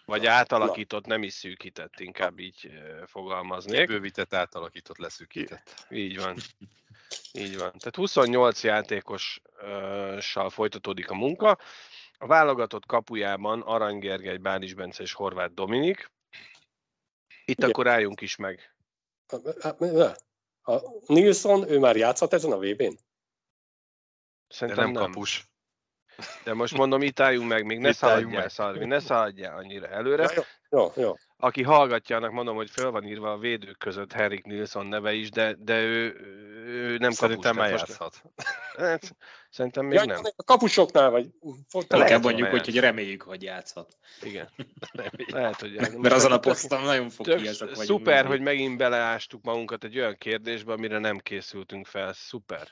[0.06, 2.72] Vagy átalakított, nem is szűkített, inkább így
[3.06, 3.88] fogalmaznék.
[3.88, 5.86] Bővített, átalakított, leszűkített.
[5.90, 6.38] Így van.
[7.32, 7.72] Így van.
[7.78, 11.58] Tehát 28 játékossal folytatódik a munka.
[12.18, 16.12] A válogatott kapujában Arany Gergely, Bális Bence és Horváth Dominik.
[17.46, 17.70] Itt Igen.
[17.70, 18.76] akkor álljunk is meg.
[20.62, 22.98] A Nilsson, ő már játszott ezen a VB-n?
[24.48, 25.50] Szerintem nem, nem kapus.
[26.44, 30.32] De most mondom, itt álljunk meg, még ne szaladjál, szalvi, ne szaladjál annyira előre.
[30.34, 31.14] Ja, jó, jó.
[31.40, 35.30] Aki hallgatja, annak mondom, hogy föl van írva a védők között Henrik Nilsson neve is,
[35.30, 36.16] de, de ő,
[36.66, 37.72] ő nem Szerintem kapus.
[37.72, 38.22] eljátszhat.
[38.78, 39.16] Hát,
[39.50, 40.22] szerintem még ja, nem.
[40.36, 41.30] A kapusoknál vagy.
[41.88, 43.98] Lehet, mondjuk, hogy, hogy reméljük, hogy játszhat.
[44.22, 44.50] Igen.
[45.32, 47.86] Lehet, hogy Mert azon a poszton nagyon fokhíjasak vagyunk.
[47.86, 52.14] Szuper, hogy megint beleástuk magunkat egy olyan kérdésbe, amire nem készültünk fel.
[52.14, 52.68] Szuper.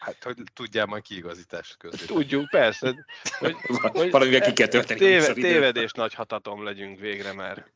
[0.00, 2.04] Hát, hogy tudjál majd kiigazítást közé.
[2.04, 3.06] Tudjuk, persze.
[3.38, 4.98] Hogy, hogy Valamivel ki kell történni.
[4.98, 7.66] Téve, tévedés nagy hatatom legyünk végre már.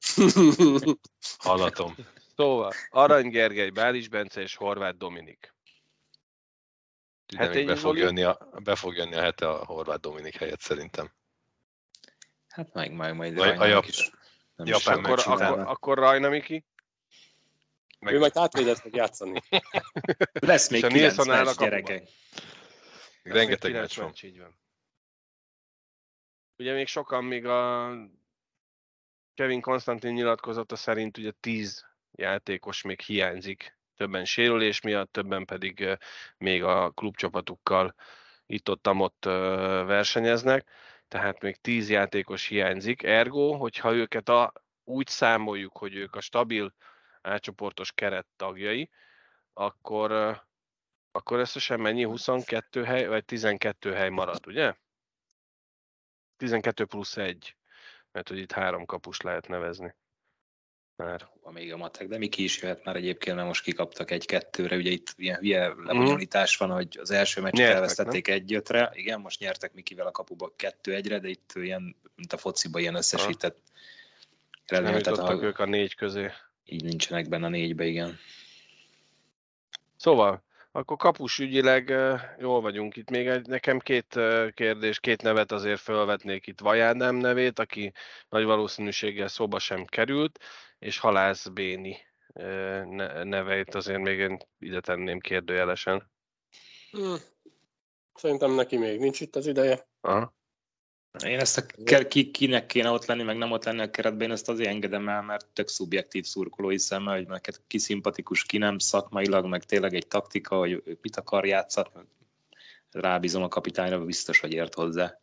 [1.39, 1.95] Halatom.
[2.37, 5.55] Szóval, Arany Gergely, Bális Bence és Horváth Dominik.
[7.37, 11.13] Hát be, fog jönni a, be fog jönni a hete a Horváth Dominik helyett szerintem.
[12.49, 14.11] Hát meg, meg majd a, a Jap, is.
[14.57, 16.65] Japán akkor, akkor, akkor Rajna Miki?
[18.05, 18.15] Meg...
[18.15, 19.43] Ő majd átvédet fog játszani.
[20.33, 22.09] Lesz még 9 meccs, gyerekek.
[23.23, 24.13] Rengeteg meccs van.
[24.23, 24.59] Így van.
[26.59, 27.91] ugye még sokan még a
[29.35, 35.99] Kevin Konstantin nyilatkozata szerint ugye 10 játékos még hiányzik, többen sérülés miatt, többen pedig
[36.39, 37.95] még a klubcsapatukkal
[38.47, 39.25] itt-ott ott
[39.87, 40.69] versenyeznek,
[41.09, 43.03] tehát még 10 játékos hiányzik.
[43.03, 44.53] Ergo, hogyha őket a,
[44.85, 46.75] úgy számoljuk, hogy ők a stabil
[47.25, 48.91] átcsoportos keret tagjai,
[49.53, 50.13] akkor,
[51.13, 52.03] akkor összesen mennyi?
[52.03, 54.75] 22 hely, vagy 12 hely marad, ugye?
[56.37, 57.57] 12 plusz 1,
[58.13, 59.95] mert hogy itt három kapus lehet nevezni.
[60.97, 61.29] Már.
[61.51, 64.91] Még a matek, de mi ki is jöhet már egyébként, mert most kikaptak egy-kettőre, ugye
[64.91, 70.07] itt ilyen hülye lebonyolítás van, hogy az első meccset elvesztették egy-ötre, igen, most nyertek Mikivel
[70.07, 73.59] a kapuba kettő-egyre, de itt ilyen, mint a fociba ilyen összesített
[74.67, 75.45] nem jutottak a...
[75.45, 76.31] ők a négy közé.
[76.65, 78.19] Így nincsenek benne a négybe, igen.
[79.97, 80.43] Szóval,
[80.73, 81.89] akkor kapus ügyileg
[82.39, 83.11] jól vagyunk itt.
[83.11, 84.21] Még egy, nekem két
[84.55, 86.61] kérdés, két nevet azért felvetnék itt.
[86.61, 87.93] Vajádám nevét, aki
[88.29, 90.39] nagy valószínűséggel szóba sem került,
[90.79, 91.97] és Halász Béni
[93.23, 96.11] neveit azért még én ide tenném kérdőjelesen.
[96.91, 97.17] Hmm.
[98.15, 99.89] Szerintem neki még nincs itt az ideje.
[100.01, 100.35] Aha.
[101.23, 101.63] Én ezt a
[102.09, 105.09] ki, kinek kéne ott lenni, meg nem ott lenni a keretben, én ezt azért engedem
[105.09, 109.95] el, mert tök szubjektív szurkolói szemmel, hogy neked ki szimpatikus, ki nem szakmailag, meg tényleg
[109.95, 111.89] egy taktika, hogy mit akar játszani.
[112.91, 115.21] Rábízom a kapitányra, biztos, hogy ért hozzá.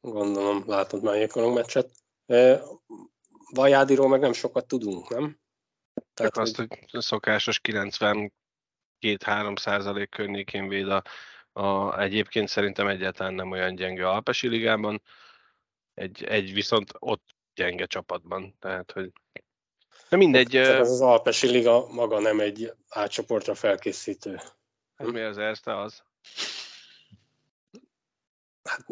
[0.00, 1.90] Gondolom, látod már egy meccset.
[3.50, 5.38] Vajádiról meg nem sokat tudunk, nem?
[6.14, 8.30] Tehát, azt, hogy szokásos 92-3
[9.58, 11.02] százalék környékén véd a
[11.52, 15.02] a, egyébként szerintem egyáltalán nem olyan gyenge a Alpesi ligában,
[15.94, 19.12] egy, egy viszont ott gyenge csapatban, tehát hogy
[20.08, 20.56] de mindegy.
[20.56, 24.40] Ez az Alpesi liga maga nem egy átcsoportra felkészítő.
[24.96, 26.02] Hát mi az Erste az?
[28.62, 28.84] Hát,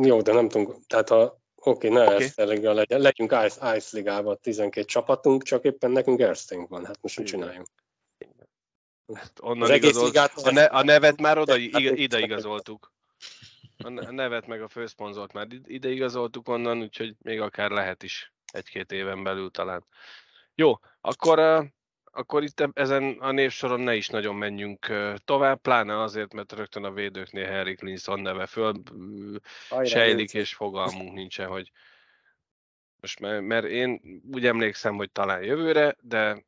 [0.00, 2.14] jó, de nem tudunk, tehát a Oké, ne okay.
[2.14, 6.98] Erste liga legyen, legyünk Ice, Ice ligában 12 csapatunk, csak éppen nekünk Erstünk van, hát
[7.00, 7.66] most mit csináljunk?
[9.14, 12.92] Hát onnan igazolt, a, ne, a nevet már oda, ide igazoltuk.
[13.78, 18.92] A nevet meg a főszponzort már ide igazoltuk onnan, úgyhogy még akár lehet is egy-két
[18.92, 19.84] éven belül talán.
[20.54, 21.64] Jó, akkor,
[22.04, 24.92] akkor itt ezen a névsoron ne is nagyon menjünk
[25.24, 28.72] tovább, pláne azért, mert rögtön a védőknél Harry Clinton neve föl
[29.84, 31.70] sejlik, és fogalmunk nincsen, hogy
[33.00, 34.00] most mert, mert én
[34.32, 36.44] úgy emlékszem, hogy talán jövőre, de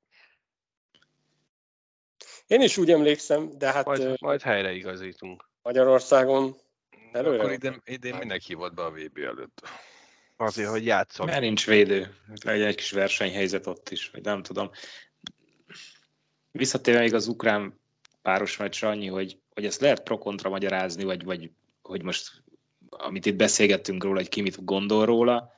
[2.52, 3.84] én is úgy emlékszem, de hát...
[3.84, 5.50] Majd, majd helyreigazítunk.
[5.62, 6.56] Magyarországon
[7.12, 7.38] előre.
[7.38, 9.62] Akkor idén, idén minek hívott be a VB előtt?
[10.36, 11.26] Azért, hogy játszom.
[11.26, 12.14] Mert nincs védő.
[12.44, 14.70] Legyen egy kis versenyhelyzet ott is, vagy nem tudom.
[16.50, 17.80] Visszatérve még az ukrán
[18.22, 21.50] páros meccsre annyi, hogy, hogy ezt lehet pro-kontra magyarázni, vagy, vagy
[21.82, 22.42] hogy most,
[22.88, 25.52] amit itt beszélgettünk róla, hogy ki mit gondol róla,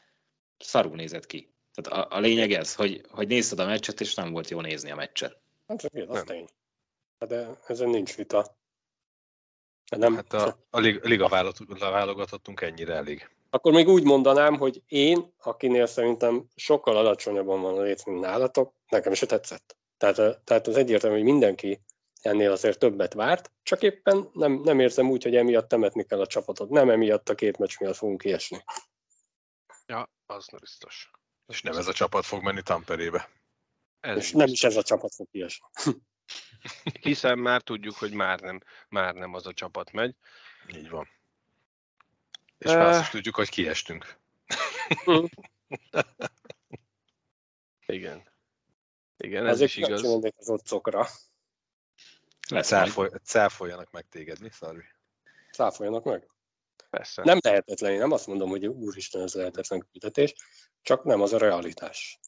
[0.58, 1.52] szarul nézett ki.
[1.74, 4.90] Tehát a, a lényeg ez, hogy, hogy nézted a meccset, és nem volt jó nézni
[4.90, 5.38] a meccset.
[5.66, 6.24] Nem csak az nem.
[6.24, 6.46] tény.
[7.18, 8.56] De ezen nincs vita.
[9.96, 10.14] Nem.
[10.14, 11.28] Hát a, a liga
[11.78, 13.30] válogatottunk ennyire elég.
[13.50, 18.74] Akkor még úgy mondanám, hogy én, akinél szerintem sokkal alacsonyabban van a lét, mint nálatok,
[18.88, 19.76] nekem is tetszett.
[19.96, 21.80] Tehát, tehát az egyértelmű, hogy mindenki
[22.22, 26.26] ennél azért többet várt, csak éppen nem, nem érzem úgy, hogy emiatt temetni kell a
[26.26, 26.68] csapatot.
[26.68, 28.64] Nem emiatt a két meccs miatt fogunk kiesni.
[29.86, 31.10] Ja, az nem biztos.
[31.46, 33.28] És nem ez a csapat fog menni Tamperébe.
[34.00, 35.66] Ez és nem is ez a csapat fog kiesni.
[37.00, 40.14] Hiszen már tudjuk, hogy már nem, már nem az a csapat megy.
[40.76, 41.08] Így van.
[42.58, 44.18] És már azt is tudjuk, hogy kiestünk.
[47.86, 48.32] Igen.
[49.16, 50.04] Igen, ez is igaz.
[50.04, 51.06] Ezért az otcokra.
[53.22, 54.84] Cáfoljanak meg téged, mi Szarvi?
[55.52, 56.28] Cáfoljanak meg?
[56.90, 57.22] Persze.
[57.24, 60.34] Nem lehetetlen, én nem azt mondom, hogy úristen, ez lehetetlen küldetés,
[60.82, 62.18] csak nem az a realitás.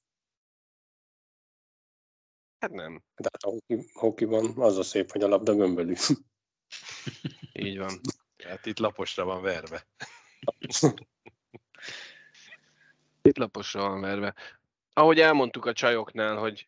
[2.59, 3.02] Hát nem.
[3.16, 5.94] De hát a hoki, hokiban az a szép, hogy a labda gömbölű.
[7.52, 8.00] Így van.
[8.44, 9.86] Hát itt laposra van verve.
[13.22, 14.34] itt laposra van verve.
[14.92, 16.66] Ahogy elmondtuk a csajoknál, hogy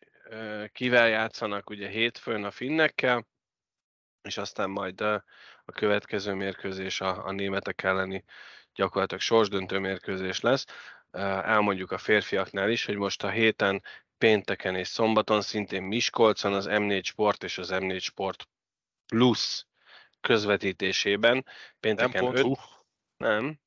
[0.71, 3.27] kivel játszanak ugye hétfőn a finnekkel,
[4.21, 5.23] és aztán majd a
[5.73, 8.23] következő mérkőzés a, a németek elleni
[8.73, 10.65] gyakorlatilag sorsdöntő mérkőzés lesz.
[11.11, 13.83] Elmondjuk a férfiaknál is, hogy most a héten
[14.19, 18.47] pénteken és szombaton szintén Miskolcon az M4 Sport és az M4 Sport
[19.05, 19.65] Plus
[20.21, 21.45] közvetítésében.
[21.79, 22.45] Pénteken nem, 5,
[23.17, 23.59] nem,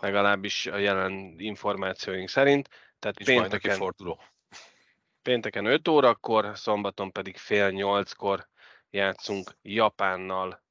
[0.00, 2.68] legalábbis a jelen információink szerint.
[2.98, 4.20] Tehát pénteken, forduló.
[5.22, 8.48] pénteken 5 órakor, szombaton pedig fél 8-kor
[8.90, 10.64] játszunk Japánnal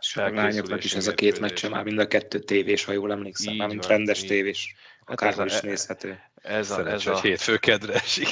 [0.00, 3.12] és a lányoknak is ez a két meccse már mind a kettő tévés, ha jól
[3.12, 4.28] emlékszem, már mint rendes így.
[4.28, 4.74] tévés.
[5.10, 6.20] Akárhol hát is nézhető.
[6.34, 8.28] Ez a, ez a, hétfő kedre esik.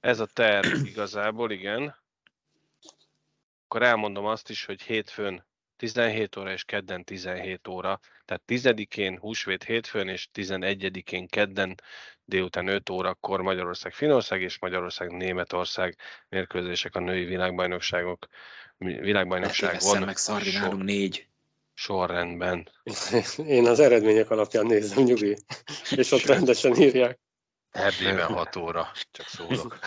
[0.00, 1.96] ez a terv igazából, igen.
[3.64, 9.64] Akkor elmondom azt is, hogy hétfőn 17 óra és kedden 17 óra, tehát 10-én húsvét
[9.64, 11.74] hétfőn és 11-én kedden
[12.24, 15.96] délután 5 órakor Magyarország Finország és Magyarország Németország
[16.28, 18.26] mérkőzések a női világbajnokságok
[18.78, 20.02] világbajnokság van.
[20.02, 21.28] meg Szarvi, nálunk négy.
[21.78, 22.68] Sorrendben.
[23.56, 25.36] Én az eredmények alapján nézem, nyugi.
[25.90, 27.18] És ott rendesen írják.
[27.70, 29.78] Erdélyben 6 óra, csak szólok.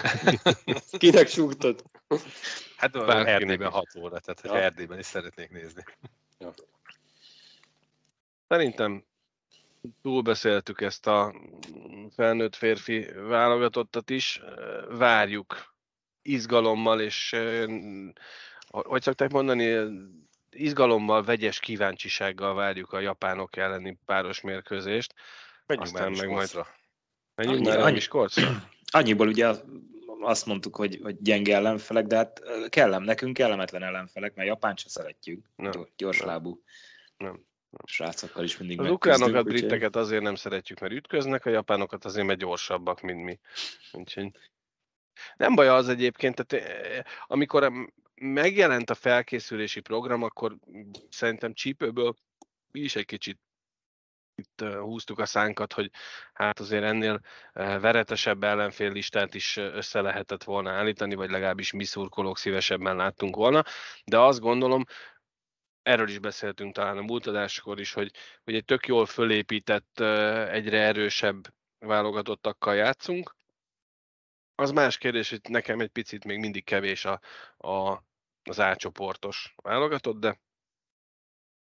[0.97, 1.83] Kinek súgtad?
[2.77, 4.63] Hát Bár Erdélyben 6 óra, tehát ja.
[4.63, 5.83] Erdélyben is szeretnék nézni.
[6.37, 6.53] Ja.
[8.47, 9.05] Szerintem
[10.01, 11.33] túlbeszéltük ezt a
[12.15, 14.41] felnőtt férfi válogatottat is.
[14.89, 15.75] Várjuk
[16.21, 17.35] izgalommal, és
[18.67, 19.77] hogy szokták mondani,
[20.51, 25.13] izgalommal, vegyes kíváncsisággal várjuk a japánok elleni páros mérkőzést.
[25.65, 26.49] Menjünk Aztán meg majd...
[27.35, 28.63] Menjünk annyi, már annyi, Miskolcra?
[28.91, 29.53] Annyiból ugye
[30.21, 34.89] azt mondtuk, hogy, hogy gyenge ellenfelek, de hát kellem, nekünk kellemetlen ellenfelek, mert Japán se
[34.89, 36.61] szeretjük, nem, gyorslábú.
[37.17, 37.29] Nem.
[37.29, 37.47] nem.
[37.85, 42.39] Srácokkal is mindig Az ukránokat, briteket azért nem szeretjük, mert ütköznek, a japánokat azért, mert
[42.39, 43.39] gyorsabbak, mint mi.
[43.91, 44.31] Úgyhogy
[45.37, 46.65] nem baj az egyébként, tehát
[47.27, 47.71] amikor
[48.19, 50.55] megjelent a felkészülési program, akkor
[51.09, 52.15] szerintem csípőből
[52.71, 53.39] mi is egy kicsit
[54.39, 55.91] itt húztuk a szánkat, hogy
[56.33, 57.21] hát azért ennél
[57.53, 63.63] veretesebb ellenfél listát is össze lehetett volna állítani, vagy legalábbis mi szurkolók szívesebben láttunk volna,
[64.05, 64.83] de azt gondolom,
[65.81, 68.11] erről is beszéltünk talán a múltadáskor is, hogy,
[68.43, 69.99] hogy egy tök jól fölépített,
[70.49, 73.35] egyre erősebb válogatottakkal játszunk.
[74.55, 77.19] Az más kérdés, hogy nekem egy picit még mindig kevés a,
[77.57, 78.03] a,
[78.43, 80.39] az átcsoportos válogatott, de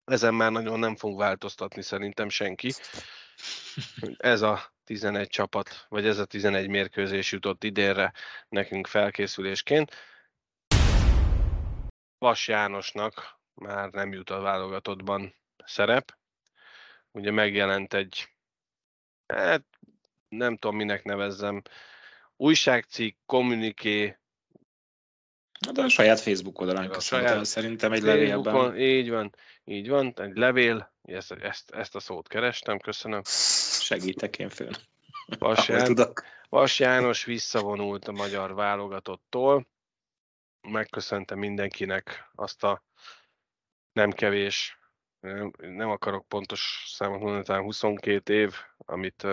[0.04, 2.72] ezen már nagyon nem fog változtatni szerintem senki.
[4.16, 8.12] Ez a 11 csapat, vagy ez a 11 mérkőzés jutott idénre
[8.48, 9.94] nekünk felkészülésként.
[12.18, 16.16] Vas Jánosnak már nem jut a válogatottban szerep.
[17.10, 18.28] Ugye megjelent egy,
[19.26, 19.64] hát
[20.28, 21.62] nem tudom minek nevezzem,
[22.36, 24.18] újságcikk, kommuniké,
[25.72, 28.76] de a saját Facebook oldalán köszönöm, szerintem egy levélben.
[28.78, 29.34] Így van,
[29.64, 33.22] így van, egy levél, ezt, ezt, ezt a szót kerestem, köszönöm.
[33.80, 34.70] Segítek én föl.
[35.38, 36.12] Vas, Ján,
[36.48, 39.66] Vas János visszavonult a magyar válogatottól,
[40.60, 42.82] megköszönte mindenkinek azt a
[43.92, 44.78] nem kevés,
[45.20, 49.26] nem, nem akarok pontos számot mondani, talán 22 év, amit...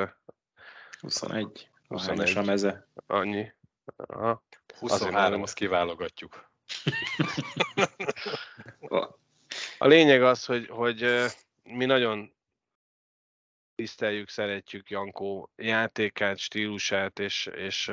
[0.99, 1.69] 21.
[1.88, 2.38] 21.
[2.38, 2.88] a meze.
[3.07, 3.51] Annyi.
[3.95, 4.43] Aha.
[4.79, 6.51] 23, azt kiválogatjuk.
[9.77, 11.25] A lényeg az, hogy, hogy
[11.63, 12.33] mi nagyon
[13.75, 17.91] tiszteljük, szeretjük Jankó játékát, stílusát, és, és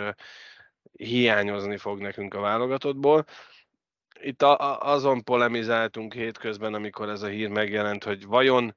[0.93, 3.25] hiányozni fog nekünk a válogatottból.
[4.21, 8.77] Itt a, a, azon polemizáltunk hétközben, amikor ez a hír megjelent, hogy vajon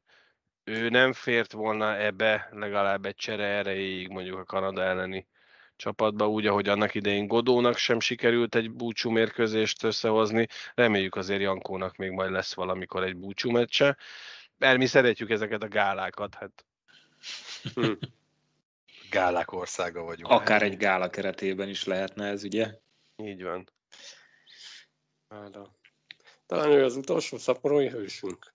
[0.63, 5.27] ő nem fért volna ebbe legalább egy csere erejéig mondjuk a Kanada elleni
[5.75, 10.47] csapatba, úgy, ahogy annak idején Godónak sem sikerült egy búcsú mérkőzést összehozni.
[10.73, 13.97] Reméljük azért Jankónak még majd lesz valamikor egy búcsú meccse.
[14.57, 16.65] Mert mi szeretjük ezeket a gálákat, hát.
[17.73, 17.91] Hm.
[19.09, 20.31] Gálák országa vagyunk.
[20.31, 22.79] Akár egy gála keretében is lehetne ez, ugye?
[23.15, 23.69] Így van.
[26.45, 28.51] Talán ő az utolsó szaporói hősünk,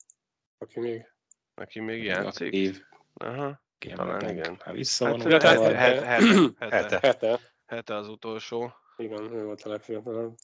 [0.59, 1.13] aki még...
[1.55, 2.53] Aki még játszik?
[2.53, 2.83] Év.
[3.15, 3.61] Aha.
[3.89, 4.61] Talán igen.
[4.61, 5.43] Hát visszavonult.
[5.43, 7.41] Hát, hete, hete, hete, hete.
[7.67, 8.73] hete az utolsó.
[8.97, 10.37] Igen, ő volt a legfiatalabb.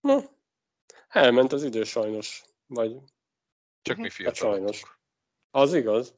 [0.00, 0.22] Na,
[1.08, 2.44] elment az idő sajnos.
[2.66, 2.96] Vagy...
[3.82, 4.52] Csak mi fiatalok.
[4.52, 4.82] Hát sajnos.
[5.50, 6.14] Az igaz.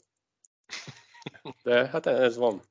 [1.62, 2.62] De hát ez van.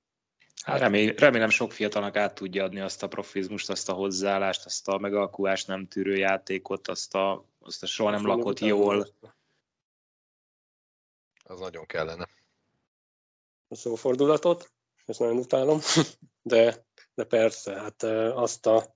[0.64, 4.88] Hát remélem, remélem sok fiatalnak át tudja adni azt a profizmust, azt a hozzáállást, azt
[4.88, 9.08] a megalkulást nem tűrő játékot, azt a, azt a soha nem lakott jól.
[11.44, 12.28] Az nagyon kellene
[13.76, 14.72] szófordulatot,
[15.06, 15.80] ezt nagyon utálom,
[16.42, 18.04] de, de persze, hát
[18.34, 18.96] azt a,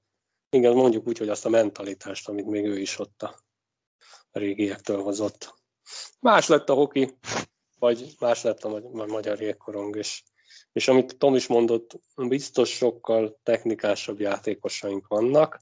[0.50, 3.44] igen, mondjuk úgy, hogy azt a mentalitást, amit még ő is ott a
[4.32, 5.54] régiektől hozott.
[6.20, 7.18] Más lett a hoki,
[7.80, 10.24] vagy más lett a magyar jégkorong, és,
[10.72, 15.60] és amit Tom is mondott, biztos sokkal technikásabb játékosaink vannak,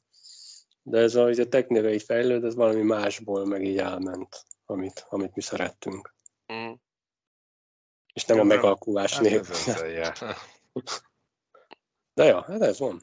[0.82, 5.42] de ez a, a technikai fejlőd, ez valami másból meg így elment, amit, amit mi
[5.42, 6.16] szerettünk.
[8.14, 9.56] És nem a megalkulás hát nélkül.
[12.14, 13.02] De ja, hát ez van.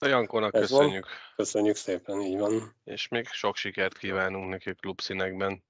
[0.00, 1.04] A Jankónak köszönjük.
[1.04, 1.14] Van.
[1.36, 2.74] Köszönjük szépen, így van.
[2.84, 5.64] És még sok sikert kívánunk neki klubszínekben.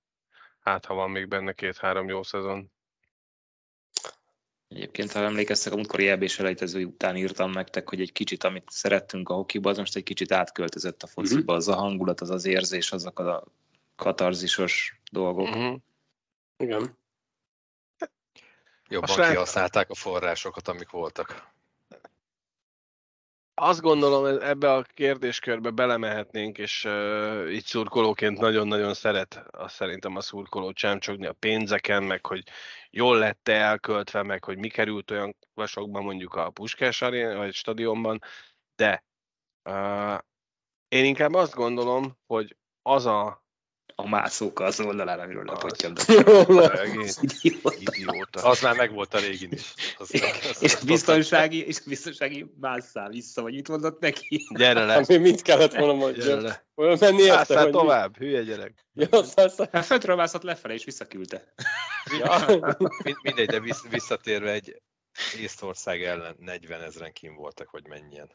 [0.60, 2.70] Hát, ha van még benne két-három jó szezon.
[4.68, 6.24] Egyébként, ha emlékeztek, a múltkori eb
[6.74, 11.02] után írtam nektek, hogy egy kicsit, amit szerettünk a hokiba, az most egy kicsit átköltözött
[11.02, 11.56] a fociba, uh-huh.
[11.56, 13.44] az a hangulat, az az érzés, azok a
[13.96, 15.48] katarzisos dolgok.
[15.48, 15.76] Uh-huh.
[16.56, 16.98] Igen.
[18.88, 19.30] Jobban srác...
[19.30, 21.56] kihasználták a forrásokat, amik voltak.
[23.60, 30.20] Azt gondolom, ebbe a kérdéskörbe belemehetnénk, és uh, így szurkolóként nagyon-nagyon szeret azt szerintem a
[30.20, 32.42] szurkoló csámcsogni a pénzeken, meg hogy
[32.90, 38.18] jól lett elköltve, meg hogy mi került olyan vasokban mondjuk a Puskás arén, vagy stadionban,
[38.76, 39.04] de
[39.64, 40.18] uh,
[40.88, 43.44] én inkább azt gondolom, hogy az a
[43.94, 45.92] a mászók az oldalán, amiről lepotyam.
[47.78, 48.42] Idióta.
[48.42, 49.74] Az már megvolt a régin is.
[49.98, 50.10] Az,
[50.50, 54.46] az, és, a biztonsági, és a biztonsági másszál vissza, vagy mit mondott neki?
[54.56, 54.94] Gyere le.
[54.94, 56.66] Ami mit kellett volna mondja.
[56.74, 58.86] Olyan menni érte, hogy tovább, hülye gyerek.
[58.94, 59.24] Ja,
[59.72, 61.54] hát föntről mászott lefelé, és visszaküldte.
[62.18, 62.46] Ja.
[63.22, 63.60] Mindegy, de
[63.90, 64.82] visszatérve egy
[65.40, 68.30] Észtország ellen 40 ezeren kim voltak, vagy mennyien.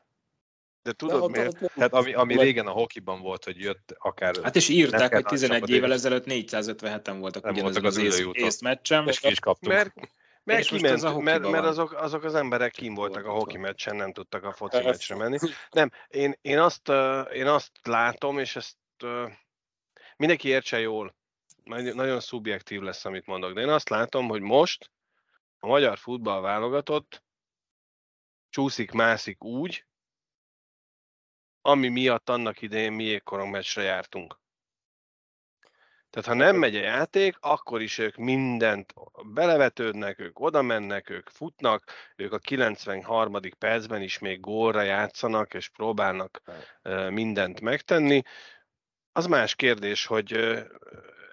[0.84, 1.62] De tudod de miért?
[1.62, 4.36] Ott, Tehát ami, ami régen a hokiban volt, hogy jött akár...
[4.44, 7.98] Hát és írták, hogy 11 évvel ezelőtt 457-en voltak nem voltak az
[8.32, 9.08] észt meccsen.
[9.08, 9.74] És ki is kaptunk.
[9.74, 9.94] Mert,
[10.44, 14.14] mert, kiment, az mert, mert azok, azok az emberek kim voltak a hoki meccsen, nem
[14.14, 15.38] tudtak a foci meccsre menni.
[15.72, 16.90] Nem, én, én, azt,
[17.34, 18.78] én azt látom, és ezt
[20.18, 21.16] mindenki értse jól,
[21.94, 24.92] nagyon szubjektív lesz, amit mondok, de én azt látom, hogy most
[25.60, 27.24] a magyar futball válogatott
[28.50, 29.86] csúszik-mászik úgy,
[31.66, 34.41] ami miatt annak idején mi meccsre jártunk.
[36.09, 38.93] Tehát ha nem megy a játék, akkor is ők mindent
[39.24, 41.84] belevetődnek, ők oda mennek, ők futnak,
[42.16, 43.39] ők a 93.
[43.59, 46.41] percben is még gólra játszanak, és próbálnak
[47.09, 48.22] mindent megtenni.
[49.11, 50.57] Az más kérdés, hogy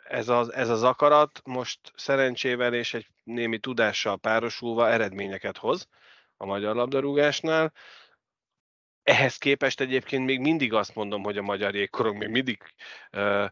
[0.05, 5.89] ez az, ez az akarat most szerencsével és egy némi tudással párosulva eredményeket hoz
[6.37, 7.73] a magyar labdarúgásnál.
[9.03, 12.63] Ehhez képest egyébként még mindig azt mondom, hogy a magyar jégkorong még mindig
[13.13, 13.45] uh,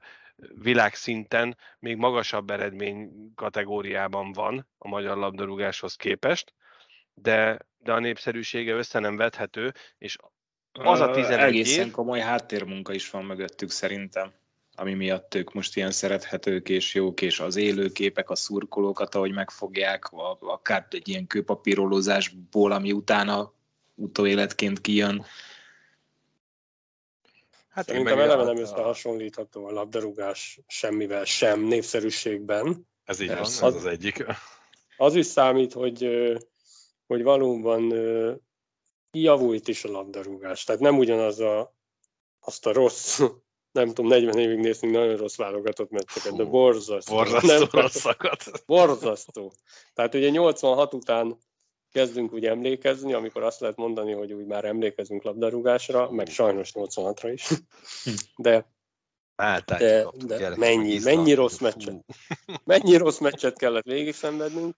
[0.63, 6.55] világszinten még magasabb eredmény kategóriában van a magyar labdarúgáshoz képest,
[7.15, 10.17] de, de a népszerűsége össze nem vethető, és
[10.73, 11.93] az a 11 Egészen év...
[11.93, 14.33] komoly háttérmunka is van mögöttük szerintem
[14.81, 20.05] ami miatt ők most ilyen szerethetők és jók, és az élőképek, a szurkolókat, ahogy megfogják,
[20.41, 23.53] akár egy ilyen kőpapírolózásból, ami utána
[23.99, 25.25] utóéletként kijön.
[27.69, 32.89] Hát Szerintem eleve nem összehasonlítható a labdarúgás semmivel sem népszerűségben.
[33.05, 34.25] Ez így van, ez az, az egyik.
[34.97, 36.09] Az is számít, hogy,
[37.07, 37.93] hogy valóban
[39.11, 40.65] javult is a labdarúgás.
[40.65, 41.75] Tehát nem ugyanaz a,
[42.41, 43.21] azt a rossz,
[43.79, 47.15] nem tudom, 40 évig néztünk nagyon rossz válogatott meccseket, de borzasztó.
[47.15, 48.45] Borzasztó nem, rosszakat.
[48.67, 49.53] Borzasztó.
[49.95, 51.39] Tehát ugye 86 után
[51.93, 57.31] kezdünk úgy emlékezni, amikor azt lehet mondani, hogy úgy már emlékezünk labdarúgásra, meg sajnos 86-ra
[57.33, 57.49] is.
[58.37, 58.67] De,
[59.79, 62.05] de, de mennyi, mennyi rossz meccset,
[62.65, 64.77] mennyi rossz meccset kellett végig szenvednünk,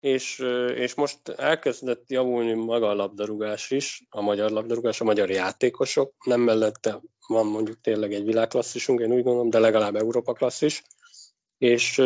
[0.00, 0.38] és,
[0.74, 6.40] és most elkezdett javulni maga a labdarúgás is, a magyar labdarúgás, a magyar játékosok, nem
[6.40, 10.82] mellette van mondjuk tényleg egy világklasszisunk, én úgy gondolom, de legalább Európa klasszis,
[11.58, 12.02] és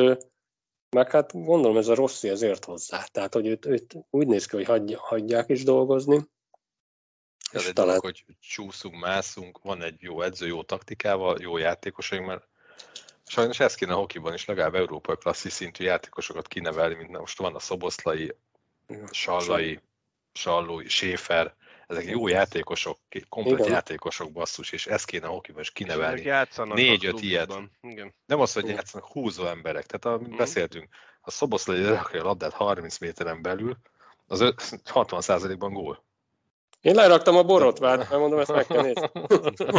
[0.93, 3.05] meg hát gondolom ez a Rossi ezért hozzá.
[3.05, 6.29] Tehát, hogy őt, őt úgy néz ki, hogy hagyja, hagyják is dolgozni.
[7.53, 7.99] Ez egy talán...
[7.99, 12.49] dolog, hogy csúszunk, mászunk, van egy jó edző, jó taktikával, jó játékosaink, mert
[13.27, 17.55] sajnos ez kéne a hokiban is, legalább európai klasszi szintű játékosokat kinevelni, mint most van
[17.55, 18.35] a Szoboszlai,
[19.11, 19.81] Sallai,
[20.33, 21.55] Sallói, Séfer,
[21.87, 23.73] ezek jó játékosok, komplet Igen.
[23.73, 26.31] játékosok basszus, és ezt kéne a hokiban is kinevelni.
[26.57, 27.53] Négy-öt ilyet.
[27.81, 28.15] Igen.
[28.27, 29.87] Nem az, hogy játszanak húzó emberek.
[29.87, 30.37] Tehát amit mm.
[30.37, 30.89] beszéltünk,
[31.21, 33.77] a Szoboszlai rakja a labdát 30 méteren belül,
[34.27, 34.55] az
[34.95, 36.05] 60%-ban gól.
[36.81, 39.11] Én leraktam a borotvát, mert mondom, ezt meg kell nézni.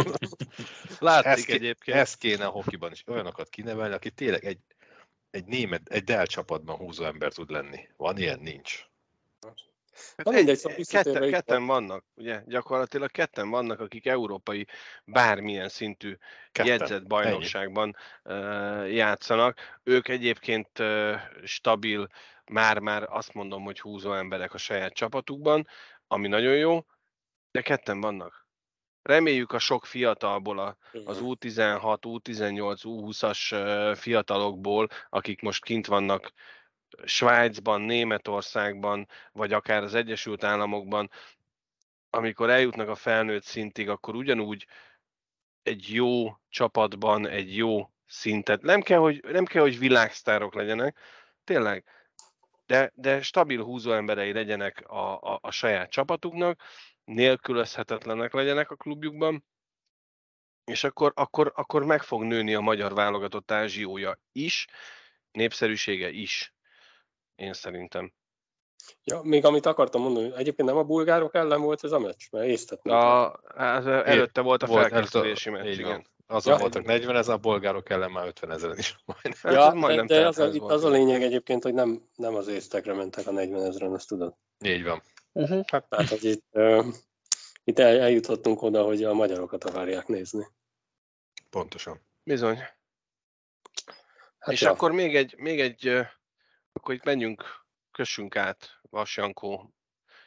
[0.98, 1.96] Látték ezt, egyébként.
[1.96, 4.58] Ezt kéne a hokiban is olyanokat kinevelni, aki tényleg egy,
[5.30, 7.88] egy német, egy Dell csapatban húzó ember tud lenni.
[7.96, 8.38] Van ilyen?
[8.40, 8.86] Nincs.
[10.16, 14.66] Hát egy, mindegy, szóval ketten, ketten vannak, ugye, gyakorlatilag ketten vannak, akik európai
[15.04, 16.16] bármilyen szintű
[16.52, 16.72] ketten.
[16.72, 19.58] jegyzett bajnokságban uh, játszanak.
[19.82, 21.14] Ők egyébként uh,
[21.44, 22.08] stabil,
[22.50, 25.66] már-már azt mondom, hogy húzó emberek a saját csapatukban,
[26.06, 26.84] ami nagyon jó,
[27.50, 28.46] de ketten vannak.
[29.02, 36.32] Reméljük a sok fiatalból, a, az U16, U18, U20-as fiatalokból, akik most kint vannak
[37.04, 41.10] Svájcban, Németországban, vagy akár az Egyesült Államokban
[42.14, 44.66] amikor eljutnak a felnőtt szintig, akkor ugyanúgy
[45.62, 50.98] egy jó csapatban, egy jó szintet, nem kell, hogy, nem kell, hogy világsztárok legyenek,
[51.44, 51.84] tényleg,
[52.66, 56.60] de, de stabil húzó emberei legyenek a, a, a saját csapatuknak,
[57.04, 59.44] nélkülözhetetlenek legyenek a klubjukban,
[60.64, 64.66] és akkor, akkor, akkor meg fog nőni a magyar válogatott ázsiója is,
[65.30, 66.54] népszerűsége is,
[67.36, 68.12] én szerintem.
[69.04, 72.46] Ja, még amit akartam mondani, egyébként nem a bulgárok ellen volt ez a meccs, mert
[72.46, 72.96] észtettem.
[72.96, 76.06] A, hát előtte volt a felkészülési meccs, igen.
[76.26, 78.96] Azon ja, voltak 40 ezer, a bolgárok ellen már 50 ezeren is.
[79.04, 79.54] Majdnem.
[79.54, 82.48] Ja, majdnem de, de az, a, itt az a lényeg egyébként, hogy nem, nem az
[82.48, 84.34] észtekre mentek a 40 ezeren, azt tudod.
[84.64, 85.02] Így van.
[85.32, 85.64] Uh-huh.
[85.66, 86.86] Hát, hát hogy itt, uh,
[87.64, 90.46] itt el, eljutottunk oda, hogy a magyarokat akarják nézni.
[91.50, 92.00] Pontosan.
[92.22, 92.56] Bizony.
[94.38, 94.70] Hát És ja.
[94.70, 96.06] akkor még egy, még egy,
[96.74, 99.74] akkor itt menjünk, kössünk át Vasjankó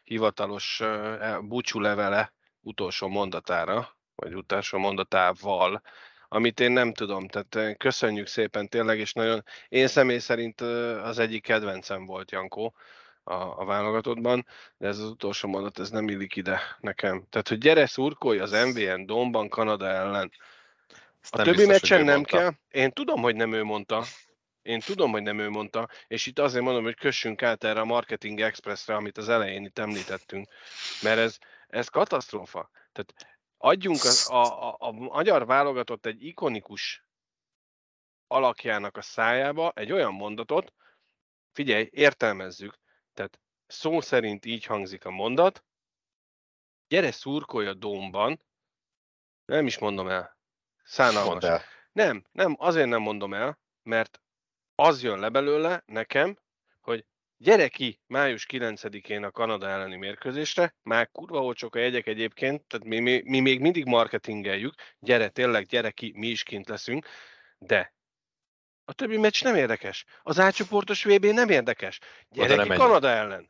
[0.04, 5.82] hivatalos uh, búcsú levele utolsó mondatára, vagy utolsó mondatával,
[6.28, 7.28] amit én nem tudom.
[7.28, 10.62] Tehát köszönjük szépen tényleg, és nagyon, én személy szerint
[11.02, 12.76] az egyik kedvencem volt Jankó
[13.24, 14.46] a, a válogatottban,
[14.78, 17.26] de ez az utolsó mondat, ez nem illik ide nekem.
[17.30, 20.32] Tehát, hogy gyere szurkolj az MVN Domban Kanada ellen.
[21.30, 22.38] a többi biztos, meccsen nem mondta.
[22.38, 22.52] kell.
[22.70, 24.04] Én tudom, hogy nem ő mondta.
[24.68, 27.86] Én tudom, hogy nem ő mondta, és itt azért mondom, hogy kössünk át erre a
[27.86, 30.50] Marketing Expressre, amit az elején itt említettünk,
[31.02, 31.38] mert ez,
[31.68, 32.70] ez katasztrófa.
[32.92, 37.06] Tehát adjunk az, a, a, a magyar válogatott egy ikonikus
[38.28, 40.74] alakjának a szájába egy olyan mondatot,
[41.52, 42.80] figyelj, értelmezzük,
[43.14, 45.64] tehát szó szerint így hangzik a mondat,
[46.88, 48.46] gyere szurkolj a dómban,
[49.46, 50.38] nem is mondom el,
[50.84, 51.44] szánalmas.
[51.44, 51.62] El.
[51.92, 54.22] Nem, nem, azért nem mondom el, mert
[54.80, 56.38] az jön le belőle nekem,
[56.82, 57.06] hogy
[57.40, 62.88] Gyere ki május 9-én a Kanada elleni mérkőzésre, már kurva olcsók a jegyek egyébként, tehát
[62.88, 67.08] mi, mi, mi még mindig marketingeljük, gyere tényleg, gyere ki, mi is kint leszünk,
[67.58, 67.94] de
[68.86, 70.06] a többi meccs nem érdekes.
[70.24, 72.00] Az átcsoportos VB nem érdekes.
[72.30, 73.50] Gyere Oda ki Kanada ellen.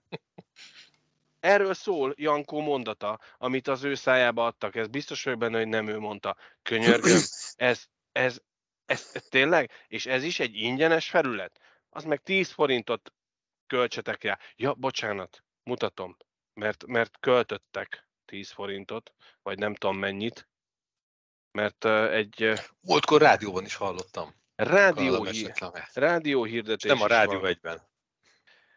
[1.39, 4.75] Erről szól Jankó mondata, amit az ő szájába adtak.
[4.75, 6.35] Ez biztos vagyok benne, hogy nem ő mondta.
[6.61, 7.19] Könyörgöm,
[7.55, 8.41] ez, ez,
[8.87, 9.71] ez, ez, tényleg?
[9.87, 11.59] És ez is egy ingyenes felület.
[11.89, 13.13] Az meg 10 forintot
[13.67, 14.39] költsetek rá.
[14.55, 16.17] Ja, bocsánat, mutatom,
[16.53, 20.47] mert, mert költöttek 10 forintot, vagy nem tudom mennyit,
[21.51, 22.53] mert uh, egy...
[22.81, 24.35] Múltkor rádióban is hallottam.
[24.55, 25.53] Rádió, hír,
[25.93, 27.49] rádió hirdetés Nem a rádió van.
[27.49, 27.81] egyben.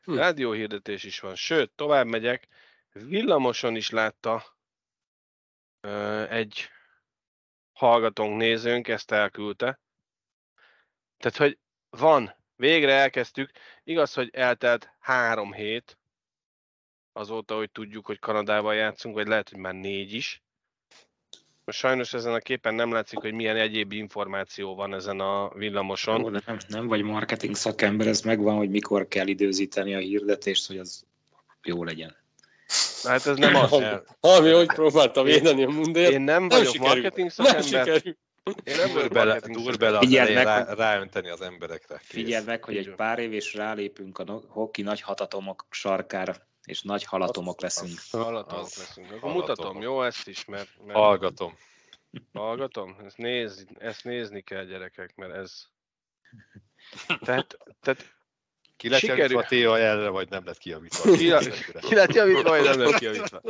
[0.02, 0.14] Hm.
[0.14, 1.34] Rádió hirdetés is van.
[1.34, 2.48] Sőt, tovább megyek,
[2.92, 4.44] villamoson is látta
[5.82, 6.68] uh, egy
[7.72, 9.80] hallgatónk, nézőnk, ezt elküldte.
[11.20, 11.58] Tehát, hogy
[11.90, 13.50] van Végre elkezdtük.
[13.84, 15.98] Igaz, hogy eltelt három hét
[17.12, 20.42] azóta, hogy tudjuk, hogy Kanadával játszunk, vagy lehet, hogy már négy is.
[21.64, 26.20] Most sajnos ezen a képen nem látszik, hogy milyen egyéb információ van ezen a villamoson.
[26.20, 30.78] Jó, nem, nem vagy marketing szakember, ez megvan, hogy mikor kell időzíteni a hirdetést, hogy
[30.78, 31.04] az
[31.62, 32.16] jó legyen.
[33.02, 33.72] Hát ez nem az.
[34.20, 36.12] Ami, hogy próbáltam védeni a mundért.
[36.12, 36.94] Én nem, nem vagyok sikerül.
[36.94, 37.86] marketing szakember.
[37.86, 38.16] Nem én
[38.64, 41.96] nem dur bele, dur bele az meg, rá, ráönteni az emberekre.
[41.98, 42.08] Kész.
[42.08, 47.04] Figyeld meg, hogy egy pár év és rálépünk a hoki nagy hatatomok sarkára, és nagy
[47.04, 47.98] halatomok leszünk.
[48.10, 49.12] Halatomok leszünk.
[49.12, 50.68] Akkor mutatom, jó ezt is, mert...
[50.86, 50.98] mert...
[50.98, 51.58] Hallgatom.
[52.32, 52.96] Hallgatom?
[53.04, 55.66] Ezt, néz, ezt nézni kell, gyerekek, mert ez...
[57.24, 58.14] Tehát, tehát
[58.76, 59.22] ki lett Sikerül...
[59.22, 61.12] javítva Téva erre, vagy nem lett kijavítva?
[61.12, 61.32] Ki,
[61.80, 63.40] ki lett javítva, vagy nem lett kijavítva?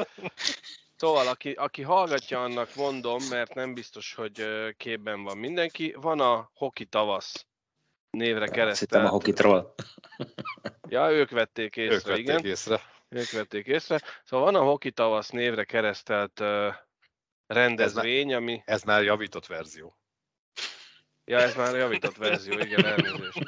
[1.00, 4.46] Szóval, aki, aki hallgatja, annak mondom, mert nem biztos, hogy
[4.76, 5.94] képben van mindenki.
[6.00, 7.46] Van a Hoki Tavasz
[8.10, 9.06] névre keresztelt.
[9.06, 9.74] a Hokitról.
[10.88, 12.44] Ja, ők vették észre, ők vették igen.
[12.44, 12.80] Észre.
[13.08, 14.00] Ők vették észre.
[14.24, 16.42] Szóval van a Hoki Tavasz névre keresztelt
[17.46, 18.62] rendezvény, ez ami...
[18.64, 19.99] Ez már javított verzió.
[21.30, 23.38] Ja, ez már javított verzió, igen, elnézést.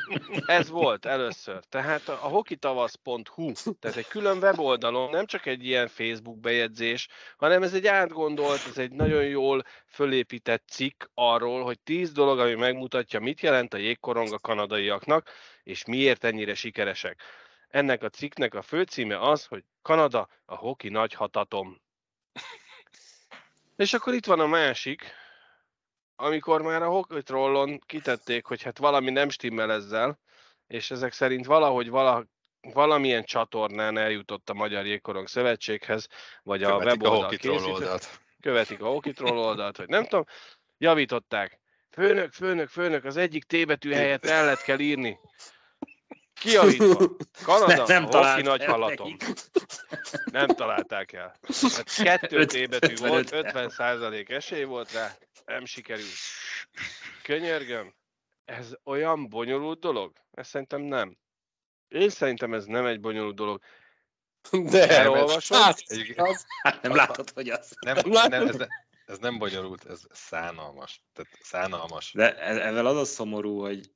[0.46, 1.64] Ez volt először.
[1.64, 7.74] Tehát a hokitavasz.hu, tehát egy külön weboldalon, nem csak egy ilyen Facebook bejegyzés, hanem ez
[7.74, 13.40] egy átgondolt, ez egy nagyon jól fölépített cikk arról, hogy tíz dolog, ami megmutatja, mit
[13.40, 15.30] jelent a jégkorong a kanadaiaknak,
[15.62, 17.22] és miért ennyire sikeresek.
[17.68, 21.80] Ennek a cikknek a főcíme az, hogy Kanada a hoki nagy hatatom.
[23.76, 25.20] És akkor itt van a másik,
[26.16, 30.18] amikor már a Hockey Trollon kitették, hogy hát valami nem stimmel ezzel,
[30.66, 32.26] és ezek szerint valahogy vala,
[32.60, 36.06] valamilyen csatornán eljutott a Magyar Jégkorong Szövetséghez,
[36.42, 37.88] vagy Követik a weboldal a készítő,
[38.40, 40.24] Követik a Hockey Troll oldalt, hogy nem tudom,
[40.78, 41.60] javították.
[41.90, 45.18] Főnök, főnök, főnök, az egyik T betű helyett el lehet kell írni.
[46.40, 47.16] Kiavítva.
[47.44, 49.16] Kanada, nem, nem nagy halatom.
[50.24, 51.36] Nem találták el.
[51.76, 53.72] Hát kettő T betű volt, 50
[54.28, 55.12] esély volt rá,
[55.52, 56.16] nem sikerült.
[57.22, 57.94] Könyörgöm,
[58.44, 60.12] ez olyan bonyolult dolog?
[60.30, 61.16] Ez szerintem nem.
[61.88, 63.62] Én szerintem ez nem egy bonyolult dolog.
[64.50, 65.56] De elolvasod.
[65.56, 65.82] Hát,
[66.16, 67.76] az, hát nem látod, hogy az.
[67.80, 68.56] Nem, nem, nem ez,
[69.06, 71.02] ez nem bonyolult, ez szánalmas.
[71.12, 72.12] Tehát szánalmas.
[72.12, 73.90] De e- ezzel az a szomorú, hogy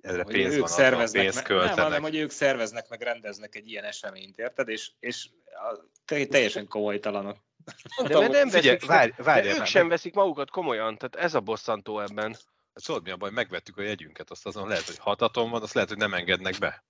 [0.00, 3.54] Ezre hogy pénz ők van, szerveznek, pénz meg, nem, hanem, hogy ők szerveznek, meg rendeznek
[3.54, 4.68] egy ilyen eseményt, érted?
[4.68, 5.28] És, és
[6.04, 7.38] teljesen komolytalanok.
[8.06, 12.00] De mert nem veszik, várj, várj, ők sem veszik magukat komolyan, tehát ez a bosszantó
[12.00, 12.36] ebben.
[12.74, 15.88] Szóval mi a baj, megvettük a jegyünket, azt azon lehet, hogy hataton van, azt lehet,
[15.88, 16.84] hogy nem engednek be.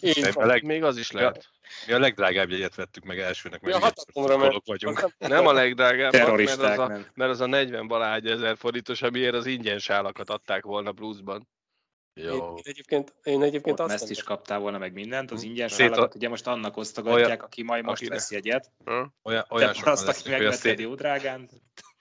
[0.00, 0.64] Én a leg...
[0.64, 1.48] Még az is lehet.
[1.86, 5.14] Mi a legdrágább jegyet vettük meg elsőnek, mert hatatomra vagyunk.
[5.18, 9.46] Nem a legdrágább, mert az a, mert az a 40 valahány ezer forintos, amiért az
[9.46, 11.48] ingyen sálakat adták volna pluszban.
[12.22, 12.54] Jó.
[12.54, 15.48] Én egyébként, én egyébként azt ezt is kaptál volna meg mindent, az hm.
[15.48, 18.14] ingyen sálakat, ugye most annak osztogatják, olyan, aki majd most akire.
[18.14, 18.72] vesz jegyet.
[18.84, 19.02] Hm?
[19.22, 21.48] Olyan, olyan sokan azt, aki megvetted jó drágán,